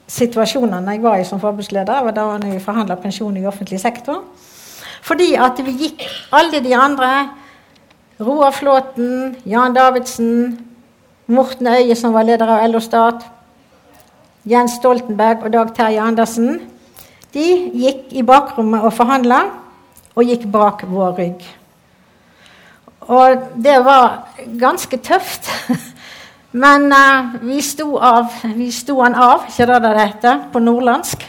[0.09, 2.09] situasjonene jeg var i som forbundsleder.
[2.15, 4.23] Da var vi forhandla pensjon i offentlig sektor.
[5.03, 7.11] Fordi at vi gikk alle de andre
[8.23, 10.59] Roar Flåten, Jan Davidsen,
[11.27, 13.25] Morten Øye, som var leder av LO Stat,
[14.45, 16.61] Jens Stoltenberg og Dag Terje Andersen.
[17.33, 19.43] De gikk i bakrommet og forhandla,
[20.15, 21.45] og gikk bak vår rygg.
[23.07, 25.49] Og det var ganske tøft.
[26.53, 31.23] Men uh, vi sto av, vi sto han av, ikke det det heter på nordlandsk.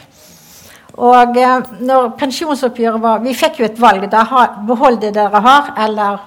[0.95, 4.05] Og uh, når pensjonsoppgjøret var Vi fikk jo et valg.
[4.11, 4.23] da
[4.67, 6.19] Behold det dere har, eller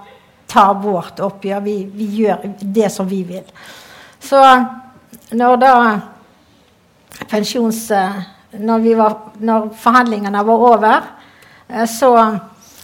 [0.48, 1.60] ta vårt oppgjør.
[1.60, 3.46] Vi, vi, gjør det som vi vil.
[4.20, 4.42] Så
[5.32, 5.74] når da
[7.30, 7.90] pensjons...
[7.90, 11.02] Uh, når, var, når, forhandlingene var over,
[11.84, 12.12] så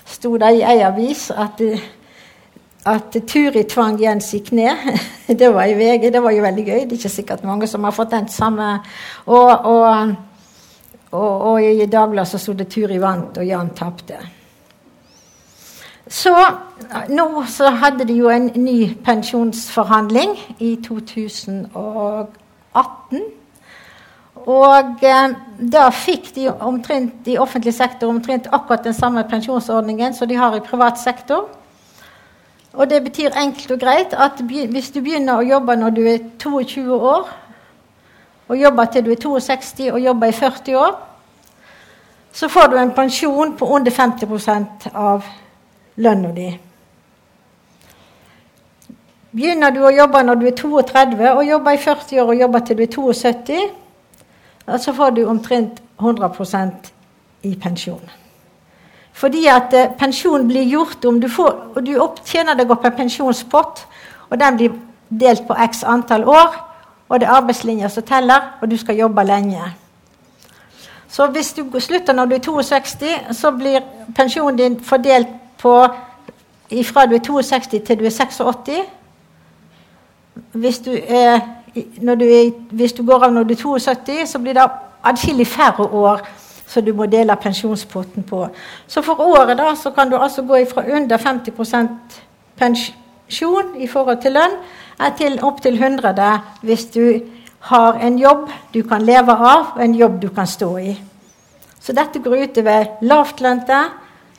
[0.05, 1.63] sto det i ei avis at
[2.85, 4.77] at Turi tvang Jens i kne.
[5.41, 6.13] Det var i VG.
[6.13, 6.81] Det var jo veldig gøy.
[6.85, 8.79] Det er ikke sikkert mange som har fått den samme.
[9.27, 10.15] Og, og,
[11.11, 14.27] og, og i Dagbladet så sto det 'Turi vant, og Jan tapte'.
[16.09, 16.37] Så
[17.09, 23.23] nå så hadde de jo en ny pensjonsforhandling i 2018.
[24.45, 25.29] Og eh,
[25.73, 30.57] da fikk de omtrent i offentlig sektor omtrent akkurat den samme pensjonsordningen som de har
[30.57, 31.49] i privat sektor.
[32.75, 36.23] Og det betyr enkelt og greit at hvis du begynner å jobbe når du er
[36.43, 37.29] 22 år,
[38.49, 40.97] og jobber til du er 62 og jobber i 40 år,
[42.35, 45.25] så får du en pensjon på under 50% av
[45.97, 46.49] lønna di.
[49.35, 52.67] Begynner du å jobbe når du er 32 og jobber i 40 år og jobber
[52.67, 53.63] til du er 72,
[54.79, 56.93] så får du omtrent 100%
[57.43, 58.24] i pensjon.
[59.15, 62.97] Fordi at eh, pensjon blir gjort om du, får, og du opptjener deg opp en
[62.97, 63.85] pensjonspott,
[64.31, 64.75] og den blir
[65.09, 66.57] delt på x antall år,
[67.09, 69.63] og det er arbeidslinja som teller, og du skal jobbe lenge.
[71.09, 73.07] Så hvis du slutter når du er 62,
[73.39, 73.85] så blir
[74.17, 75.29] pensjonen din fordelt
[75.63, 75.77] på
[76.85, 78.71] fra du er 62 til du er 86.
[80.53, 81.41] Hvis du, er,
[82.01, 84.67] du er, hvis du går av når du er 72, så blir det
[85.05, 86.27] atskillig færre år
[86.75, 88.49] så du må dele pensjonspotten på.
[88.91, 92.19] Så for året da, så kan du altså gå fra under 50%
[92.59, 94.59] pensjon i forhold til lønn
[95.19, 96.27] til opptil 100
[96.67, 97.07] hvis du
[97.71, 100.95] har en jobb du kan leve av, og en jobb du kan stå i.
[101.81, 103.81] Så dette går ut over lavtlønte,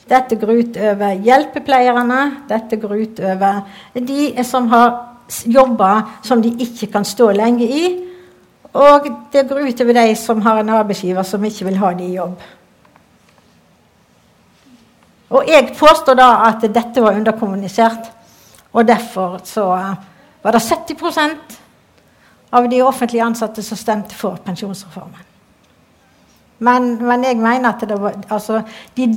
[0.10, 3.62] dette går ut over hjelpepleierne, dette går ut over
[3.96, 4.92] de som har
[5.50, 7.86] jobber som de ikke kan stå lenge i,
[8.76, 12.16] og det går utover de som har en arbeidsgiver som ikke vil ha de i
[12.18, 12.42] jobb.
[15.36, 18.12] Og jeg påstår da at dette var underkommunisert,
[18.76, 19.70] og derfor så
[20.44, 21.56] var det 70%
[22.56, 25.24] av de offentlig ansatte som stemte for pensjonsreformen.
[26.60, 28.62] Men, men jeg mener at, det var, altså,
[28.96, 29.08] de,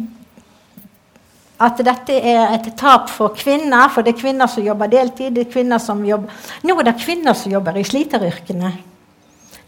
[1.61, 5.35] at dette er et tap for kvinner, for det er kvinner som jobber deltid.
[5.35, 6.30] det er kvinner som jobber,
[6.62, 8.72] Nå er det kvinner som jobber i sliteryrkene.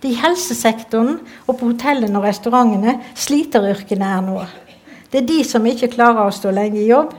[0.00, 4.38] Det er i helsesektoren og på hotellene og restaurantene sliteryrkene er nå.
[5.12, 7.12] Det er de som ikke klarer å stå lenge i jobb.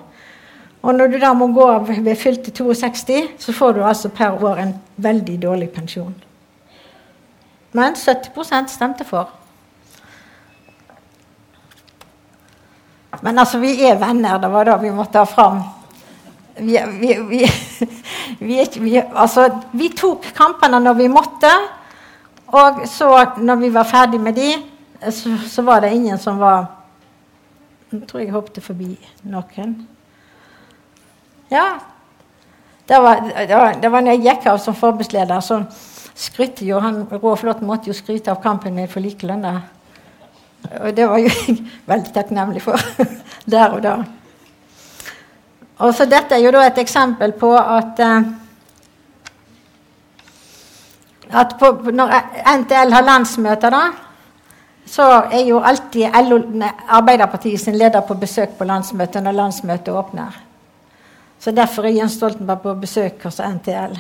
[0.81, 4.41] Og når du da må gå av ved fylte 62, så får du altså per
[4.41, 6.15] år en veldig dårlig pensjon.
[7.77, 9.29] Men 70% stemte for.
[13.21, 14.39] Men altså, vi er venner.
[14.41, 15.61] Det var da vi måtte ha fram
[16.57, 17.13] vi, vi,
[18.39, 21.51] vi, vi, altså, vi tok kampene når vi måtte.
[22.51, 24.51] Og så, når vi var ferdig med de,
[25.11, 26.65] så, så var det ingen som var
[27.91, 28.93] Jeg tror jeg hoppet forbi
[29.27, 29.73] noen.
[31.51, 31.65] Ja.
[32.87, 35.57] Det var, det var, det var når jeg gikk av som forbudsleder, så
[36.15, 39.45] skrytte jo han Rå måtte jo skryte av kampen min for likelønn.
[40.79, 42.79] Og det var jo jeg veldig takknemlig for
[43.51, 43.95] der og da.
[45.81, 48.31] Og så Dette er jo da et eksempel på at eh,
[51.33, 52.13] at på, når
[52.61, 53.83] NTL har landsmøter, da,
[54.91, 56.39] så er jo alltid LO,
[56.89, 60.35] Arbeiderpartiet sin leder på besøk på landsmøtet når landsmøtet åpner.
[61.39, 63.95] Så Derfor er Jens Stoltenberg på besøk hos NTL.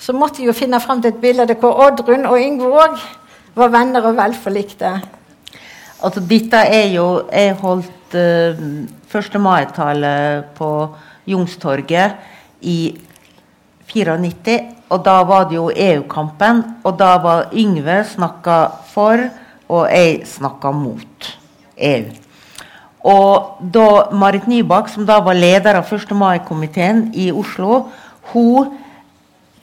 [0.00, 2.88] Så måtte jeg jo finne fram til et bilde hvor Oddrun og Yngve
[3.54, 4.92] var venner og velforlikte.
[6.02, 9.40] Altså, dette er jo Jeg holdt uh, 1.
[9.40, 10.70] mai-tale på
[11.28, 12.12] Youngstorget
[12.60, 12.98] i
[13.86, 14.79] 94.
[14.90, 18.58] Og da var det jo EU-kampen, og da var Yngve snakka
[18.90, 19.22] for,
[19.70, 21.30] og jeg snakka mot
[21.78, 22.10] EU.
[23.06, 26.10] Og da Marit Nybakk, som da var leder av 1.
[26.18, 27.86] mai-komiteen i Oslo,
[28.32, 28.74] hun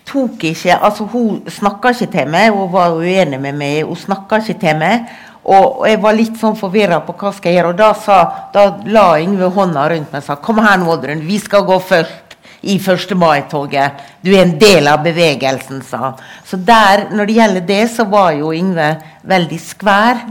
[0.08, 4.40] tok ikke Altså, hun snakka ikke til meg, hun var uenig med meg, hun snakka
[4.42, 5.12] ikke til meg.
[5.48, 7.70] Og, jeg var litt sånn forvirra på hva skal jeg gjøre.
[7.72, 8.18] Og da, sa,
[8.54, 11.78] da la Yngve hånda rundt meg og sa Kom her nå, Oddrun, vi skal gå
[11.80, 12.27] først
[12.62, 13.14] i 1.
[13.18, 14.04] mai-toget.
[14.22, 16.22] Du er en del av bevegelsen, sa han.
[16.46, 18.90] Så der, når det gjelder det, så var jo Yngve
[19.28, 20.24] veldig skvær.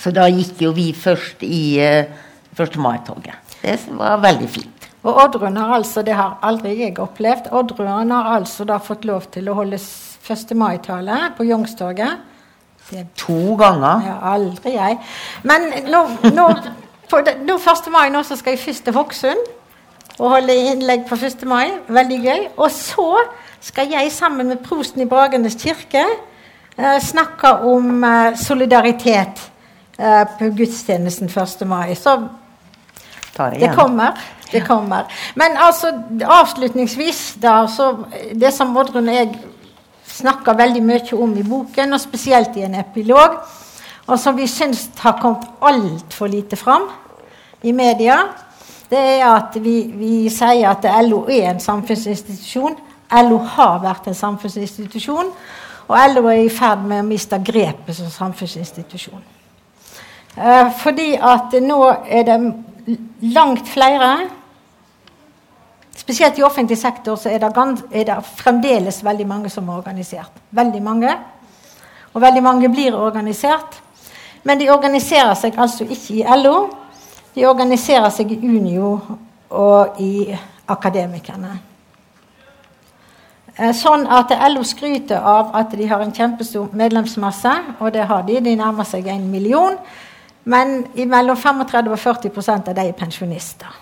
[0.00, 2.04] Så da gikk jo vi først i uh,
[2.56, 2.78] 1.
[2.82, 3.58] mai-toget.
[3.62, 4.88] Det var veldig fint.
[5.04, 9.28] Og Oddrun har altså, det har aldri jeg opplevd, Oddrun har altså da fått lov
[9.32, 10.54] til å holde 1.
[10.56, 12.30] mai-tale på Youngstorget.
[13.20, 14.04] To ganger.
[14.04, 14.98] Ja, aldri jeg.
[15.42, 16.48] Men nå, nå,
[17.10, 17.92] på nå 1.
[17.92, 19.52] mai nå så skal jeg først til Hokksund
[20.18, 21.42] og holde innlegg på 1.
[21.50, 21.72] mai.
[21.88, 22.46] Veldig gøy.
[22.56, 23.24] Og så
[23.64, 29.42] skal jeg sammen med prosten i Bragernes kirke eh, snakke om eh, solidaritet
[29.98, 31.66] eh, på gudstjenesten 1.
[31.66, 31.94] mai.
[31.98, 32.18] Så
[33.58, 34.20] det kommer.
[34.52, 35.10] Det kommer.
[35.34, 35.90] Men altså,
[36.22, 37.96] avslutningsvis, da, så
[38.34, 39.38] Det som Oddrun og jeg
[40.06, 43.40] snakker veldig mye om i boken, og spesielt i en epilog,
[44.06, 46.86] og som vi syns har kommet altfor lite fram
[47.62, 48.20] i media,
[48.90, 52.76] det er at vi, vi sier at LO er en samfunnsinstitusjon.
[53.24, 55.30] LO har vært en samfunnsinstitusjon,
[55.88, 59.22] og LO er i ferd med å miste grepet som samfunnsinstitusjon.
[60.36, 61.80] Eh, fordi at nå
[62.10, 62.38] er det
[63.34, 64.14] langt flere
[65.94, 69.78] Spesielt i offentlig sektor så er det, gans, er det fremdeles veldig mange som er
[69.78, 70.40] organisert.
[70.50, 71.12] Veldig mange.
[72.12, 73.78] Og veldig mange blir organisert.
[74.42, 76.56] Men de organiserer seg altså ikke i LO.
[77.34, 78.90] De organiserer seg i Unio
[79.50, 80.30] og i
[80.70, 81.56] Akademikerne.
[83.56, 88.22] Eh, Sånn at LO skryter av at de har en kjempestor medlemsmasse, og det har
[88.26, 88.40] de.
[88.40, 89.78] De nærmer seg en million.
[90.44, 93.80] Men mellom 35 og 40% av de er pensjonister.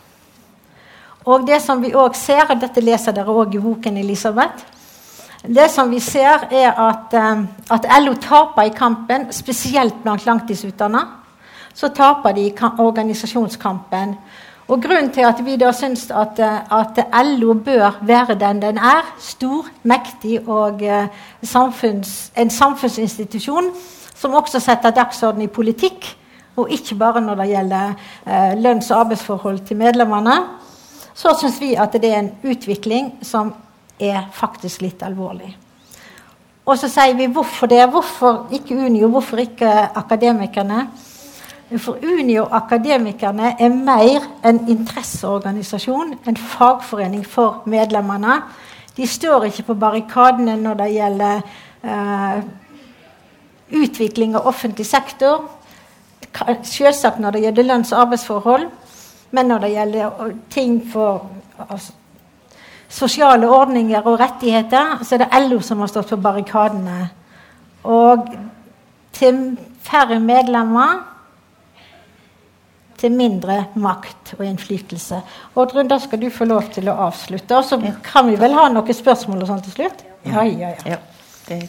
[1.24, 4.70] Og det som vi også ser, og dette leser dere også i boken, Elisabeth
[5.42, 11.21] Det som vi ser, er at, eh, at LO taper i kampen, spesielt blant langtidsutdanna.
[11.74, 14.16] Så taper de organisasjonskampen.
[14.68, 18.78] Og Grunnen til at vi da syns at, eh, at LO bør være den den
[18.78, 21.08] er, stor, mektig og eh,
[21.42, 23.72] samfunns, en samfunnsinstitusjon
[24.14, 26.16] som også setter dagsorden i politikk,
[26.56, 27.92] og ikke bare når det gjelder
[28.26, 30.36] eh, lønns- og arbeidsforhold til medlemmene,
[31.14, 33.54] så syns vi at det er en utvikling som
[34.00, 35.56] er faktisk litt alvorlig.
[36.66, 37.88] Og så sier vi hvorfor det.
[37.90, 40.86] Hvorfor ikke Unio, hvorfor ikke Akademikerne?
[41.78, 48.40] For Unio og Akademikerne er mer en interesseorganisasjon, en fagforening for medlemmene.
[48.96, 51.40] De står ikke på barrikadene når det gjelder
[51.84, 52.42] eh,
[53.82, 55.46] utvikling av offentlig sektor.
[56.62, 58.68] Selvsagt når det gjelder lønns- og arbeidsforhold,
[59.30, 61.30] men når det gjelder eh, ting for
[61.68, 61.92] altså,
[62.88, 67.08] sosiale ordninger og rettigheter, så er det LO som har stått på barrikadene.
[67.84, 68.28] Og
[69.16, 71.11] til færre medlemmer
[73.03, 75.20] til mindre makt og innflytelse.
[75.59, 77.59] Oddrun, da skal du få lov til å avslutte.
[77.59, 80.05] Og så kan vi vel ha noen spørsmål og sånn til slutt?
[80.28, 80.94] Ja, ja, ja.
[80.94, 80.98] Ja,
[81.48, 81.62] det,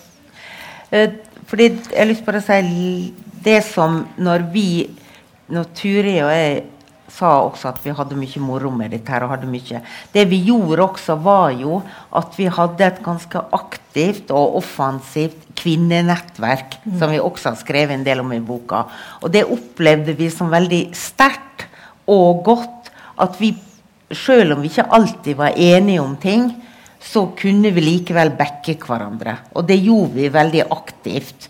[0.92, 1.16] eh,
[1.50, 3.14] fordi jeg har lyst til å si
[3.44, 4.68] det som når vi
[5.54, 6.62] Når Turi og jeg
[7.14, 9.82] sa også at vi hadde mye moro med dette her og hadde mye
[10.14, 11.82] Det vi gjorde også, var jo
[12.16, 18.06] at vi hadde et ganske aktivt og offensivt kvinnenettverk, som vi også har skrevet en
[18.06, 18.84] del om i boka.
[19.22, 21.68] Og det opplevde vi som veldig sterkt
[22.10, 22.92] og godt
[23.22, 23.54] at vi,
[24.10, 26.50] selv om vi ikke alltid var enige om ting,
[27.04, 29.38] så kunne vi likevel backe hverandre.
[29.54, 31.50] Og det gjorde vi veldig aktivt.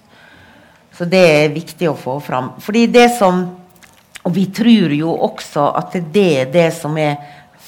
[0.93, 2.53] Så det er viktig å få fram.
[2.61, 3.45] Fordi det som
[4.24, 7.17] Og vi tror jo også at det er det som er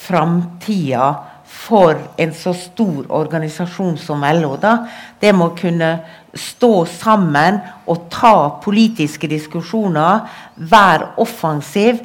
[0.06, 1.14] framtida
[1.46, 4.56] for en så stor organisasjon som LO.
[4.58, 4.78] da,
[5.20, 6.00] Det må kunne
[6.34, 12.00] stå sammen og ta politiske diskusjoner, være offensiv.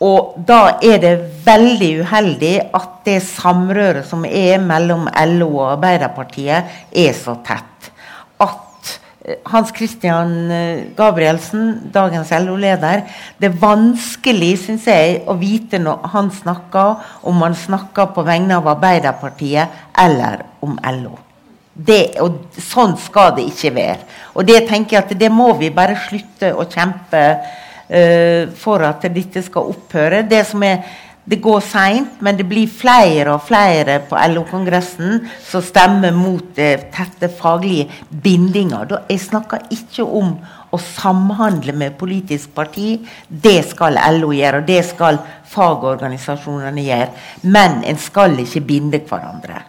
[0.00, 1.14] Og da er det
[1.44, 7.77] veldig uheldig at det samrøret som er mellom LO og Arbeiderpartiet, er så tett.
[9.50, 13.02] Hans Christian eh, Gabrielsen, dagens LO-leder
[13.38, 18.60] Det er vanskelig, syns jeg, å vite når han snakker, om han snakker på vegne
[18.60, 21.16] av Arbeiderpartiet eller om LO.
[21.74, 24.06] Det, og sånn skal det ikke være.
[24.34, 29.06] Og det tenker jeg at det må vi bare slutte å kjempe uh, for at
[29.14, 30.24] dette skal opphøre.
[30.26, 30.82] Det, som er,
[31.28, 36.88] det går seint, men det blir flere og flere på LO-kongressen som stemmer mot det
[36.94, 38.94] tette faglige bindinger.
[39.10, 40.38] Jeg snakker ikke om
[40.72, 42.94] å samhandle med politisk parti.
[43.28, 45.20] Det skal LO gjøre, og det skal
[45.52, 47.12] fagorganisasjonene gjøre.
[47.44, 49.60] Men en skal ikke binde hverandre.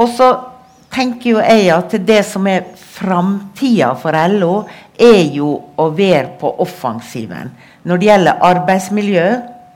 [0.00, 0.32] Og så
[0.94, 4.54] tenker jo jeg at det som er framtida for LO,
[4.96, 7.50] er jo å være på offensiven.
[7.84, 9.26] Når det gjelder arbeidsmiljø,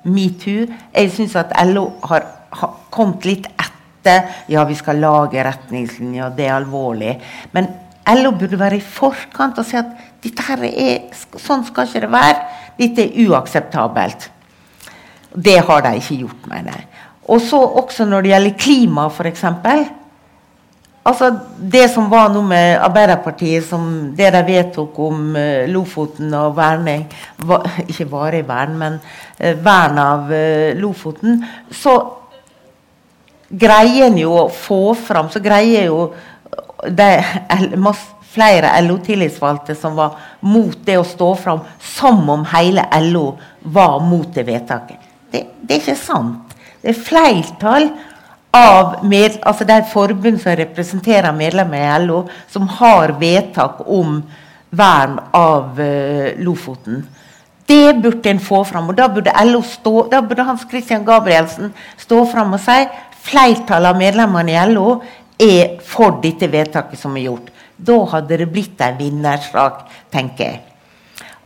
[0.04, 4.30] metoo Jeg syns at LO har, har, kommet litt etter.
[4.48, 7.18] Ja, vi skal lage retningslinjer, det er alvorlig.
[7.52, 7.68] Men
[8.08, 9.90] LO burde være i forkant og si at
[10.24, 12.38] dette her er, sånn skal ikke det være.
[12.78, 14.30] Dette er uakseptabelt.
[15.34, 16.86] Det har de ikke gjort, mener jeg.
[17.28, 19.44] Og så også når det gjelder klima, f.eks.
[21.08, 26.56] Altså, Det som var noe med Arbeiderpartiet, som det de vedtok om uh, Lofoten og
[26.58, 27.06] verning
[27.48, 31.40] va, Ikke varig vern, men uh, vern av uh, Lofoten.
[31.72, 31.96] Så
[33.48, 36.10] greier en jo å få fram Så greier jo
[36.84, 37.06] de,
[38.28, 43.32] flere LO-tillitsvalgte som var mot det å stå fram, som om hele LO
[43.74, 45.08] var mot det vedtaket.
[45.32, 46.54] Det, det er ikke sant.
[46.78, 47.88] Det er flertall
[48.54, 54.22] av med, altså de forbund som representerer medlemmer i LO, som har vedtak om
[54.70, 57.04] vern av uh, Lofoten.
[57.68, 58.88] Det burde en få fram.
[58.88, 62.78] og Da burde, LO stå, da burde Hans Christian Gabrielsen stå fram og si
[63.28, 65.00] flertallet av medlemmene i LO
[65.38, 67.52] er for dette vedtaket som er gjort.
[67.76, 70.62] Da hadde det blitt en vinnersak, tenker jeg.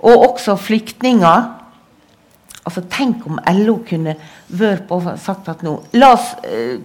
[0.03, 1.51] Og også flyktninger.
[2.63, 4.17] Altså, Tenk om LO kunne
[4.55, 6.79] vært på og sagt at nå La oss eh,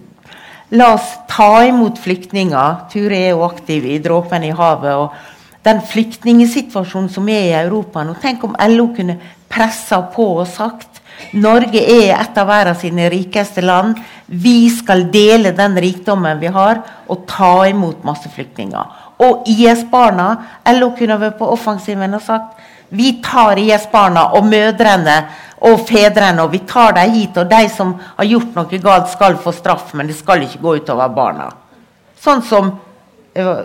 [0.76, 2.88] La oss ta imot flyktninger.
[2.92, 4.98] Ture er jo aktiv i Dråpen i havet.
[5.00, 8.18] og Den flyktningsituasjonen som er i Europa nå.
[8.20, 9.16] Tenk om LO kunne
[9.48, 10.98] pressa på og sagt
[11.34, 13.98] Norge er et av verdens rikeste land.
[14.28, 18.86] Vi skal dele den rikdommen vi har, og ta imot masse flyktninger.
[19.24, 20.28] Og IS-barna
[20.76, 22.60] LO kunne vært på offensiven og sagt
[22.90, 25.18] vi tar IS-barna og mødrene
[25.66, 27.38] og fedrene, og vi tar dem hit.
[27.38, 30.76] Og de som har gjort noe galt, skal få straff, men det skal ikke gå
[30.82, 31.48] utover barna.
[32.22, 33.62] Sånn som uh,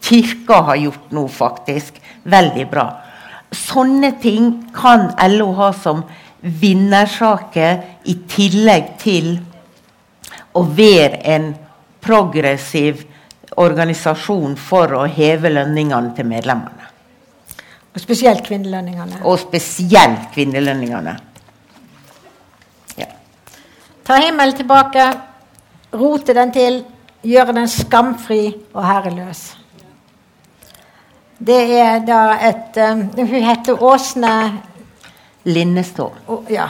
[0.00, 2.00] Kirka har gjort nå, faktisk.
[2.24, 2.86] Veldig bra.
[3.54, 6.04] Sånne ting kan LO ha som
[6.44, 9.36] vinnersaker, i tillegg til
[10.52, 11.52] å være en
[12.04, 13.04] progressiv
[13.60, 16.90] organisasjon for å heve lønningene til medlemmene.
[17.94, 19.22] Og spesielt kvinnelønningene.
[19.30, 21.14] Og spesielt kvinnelønningene.
[24.04, 25.04] Ta himmelen tilbake,
[25.96, 26.82] rote den til,
[27.24, 28.42] gjøre den skamfri
[28.74, 29.44] og herreløs.
[31.44, 34.34] Det er da et um, Hun heter Åsne
[35.44, 36.12] Linnestå.
[36.28, 36.68] Oh, ja.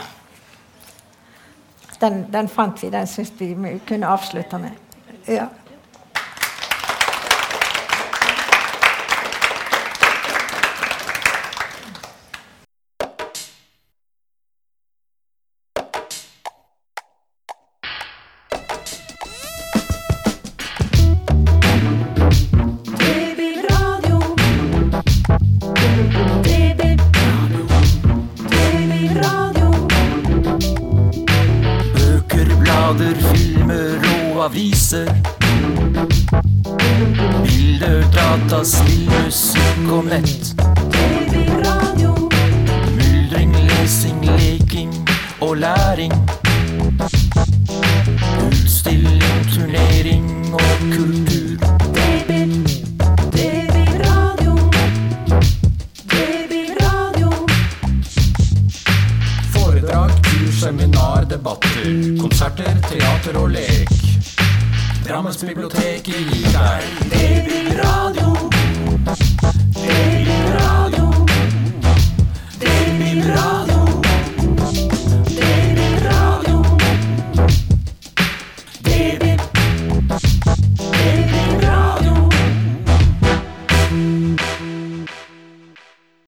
[2.01, 2.91] Den, den, fant vi.
[2.91, 4.70] Den syns vi kunne avslutte med.
[5.28, 5.47] Ja.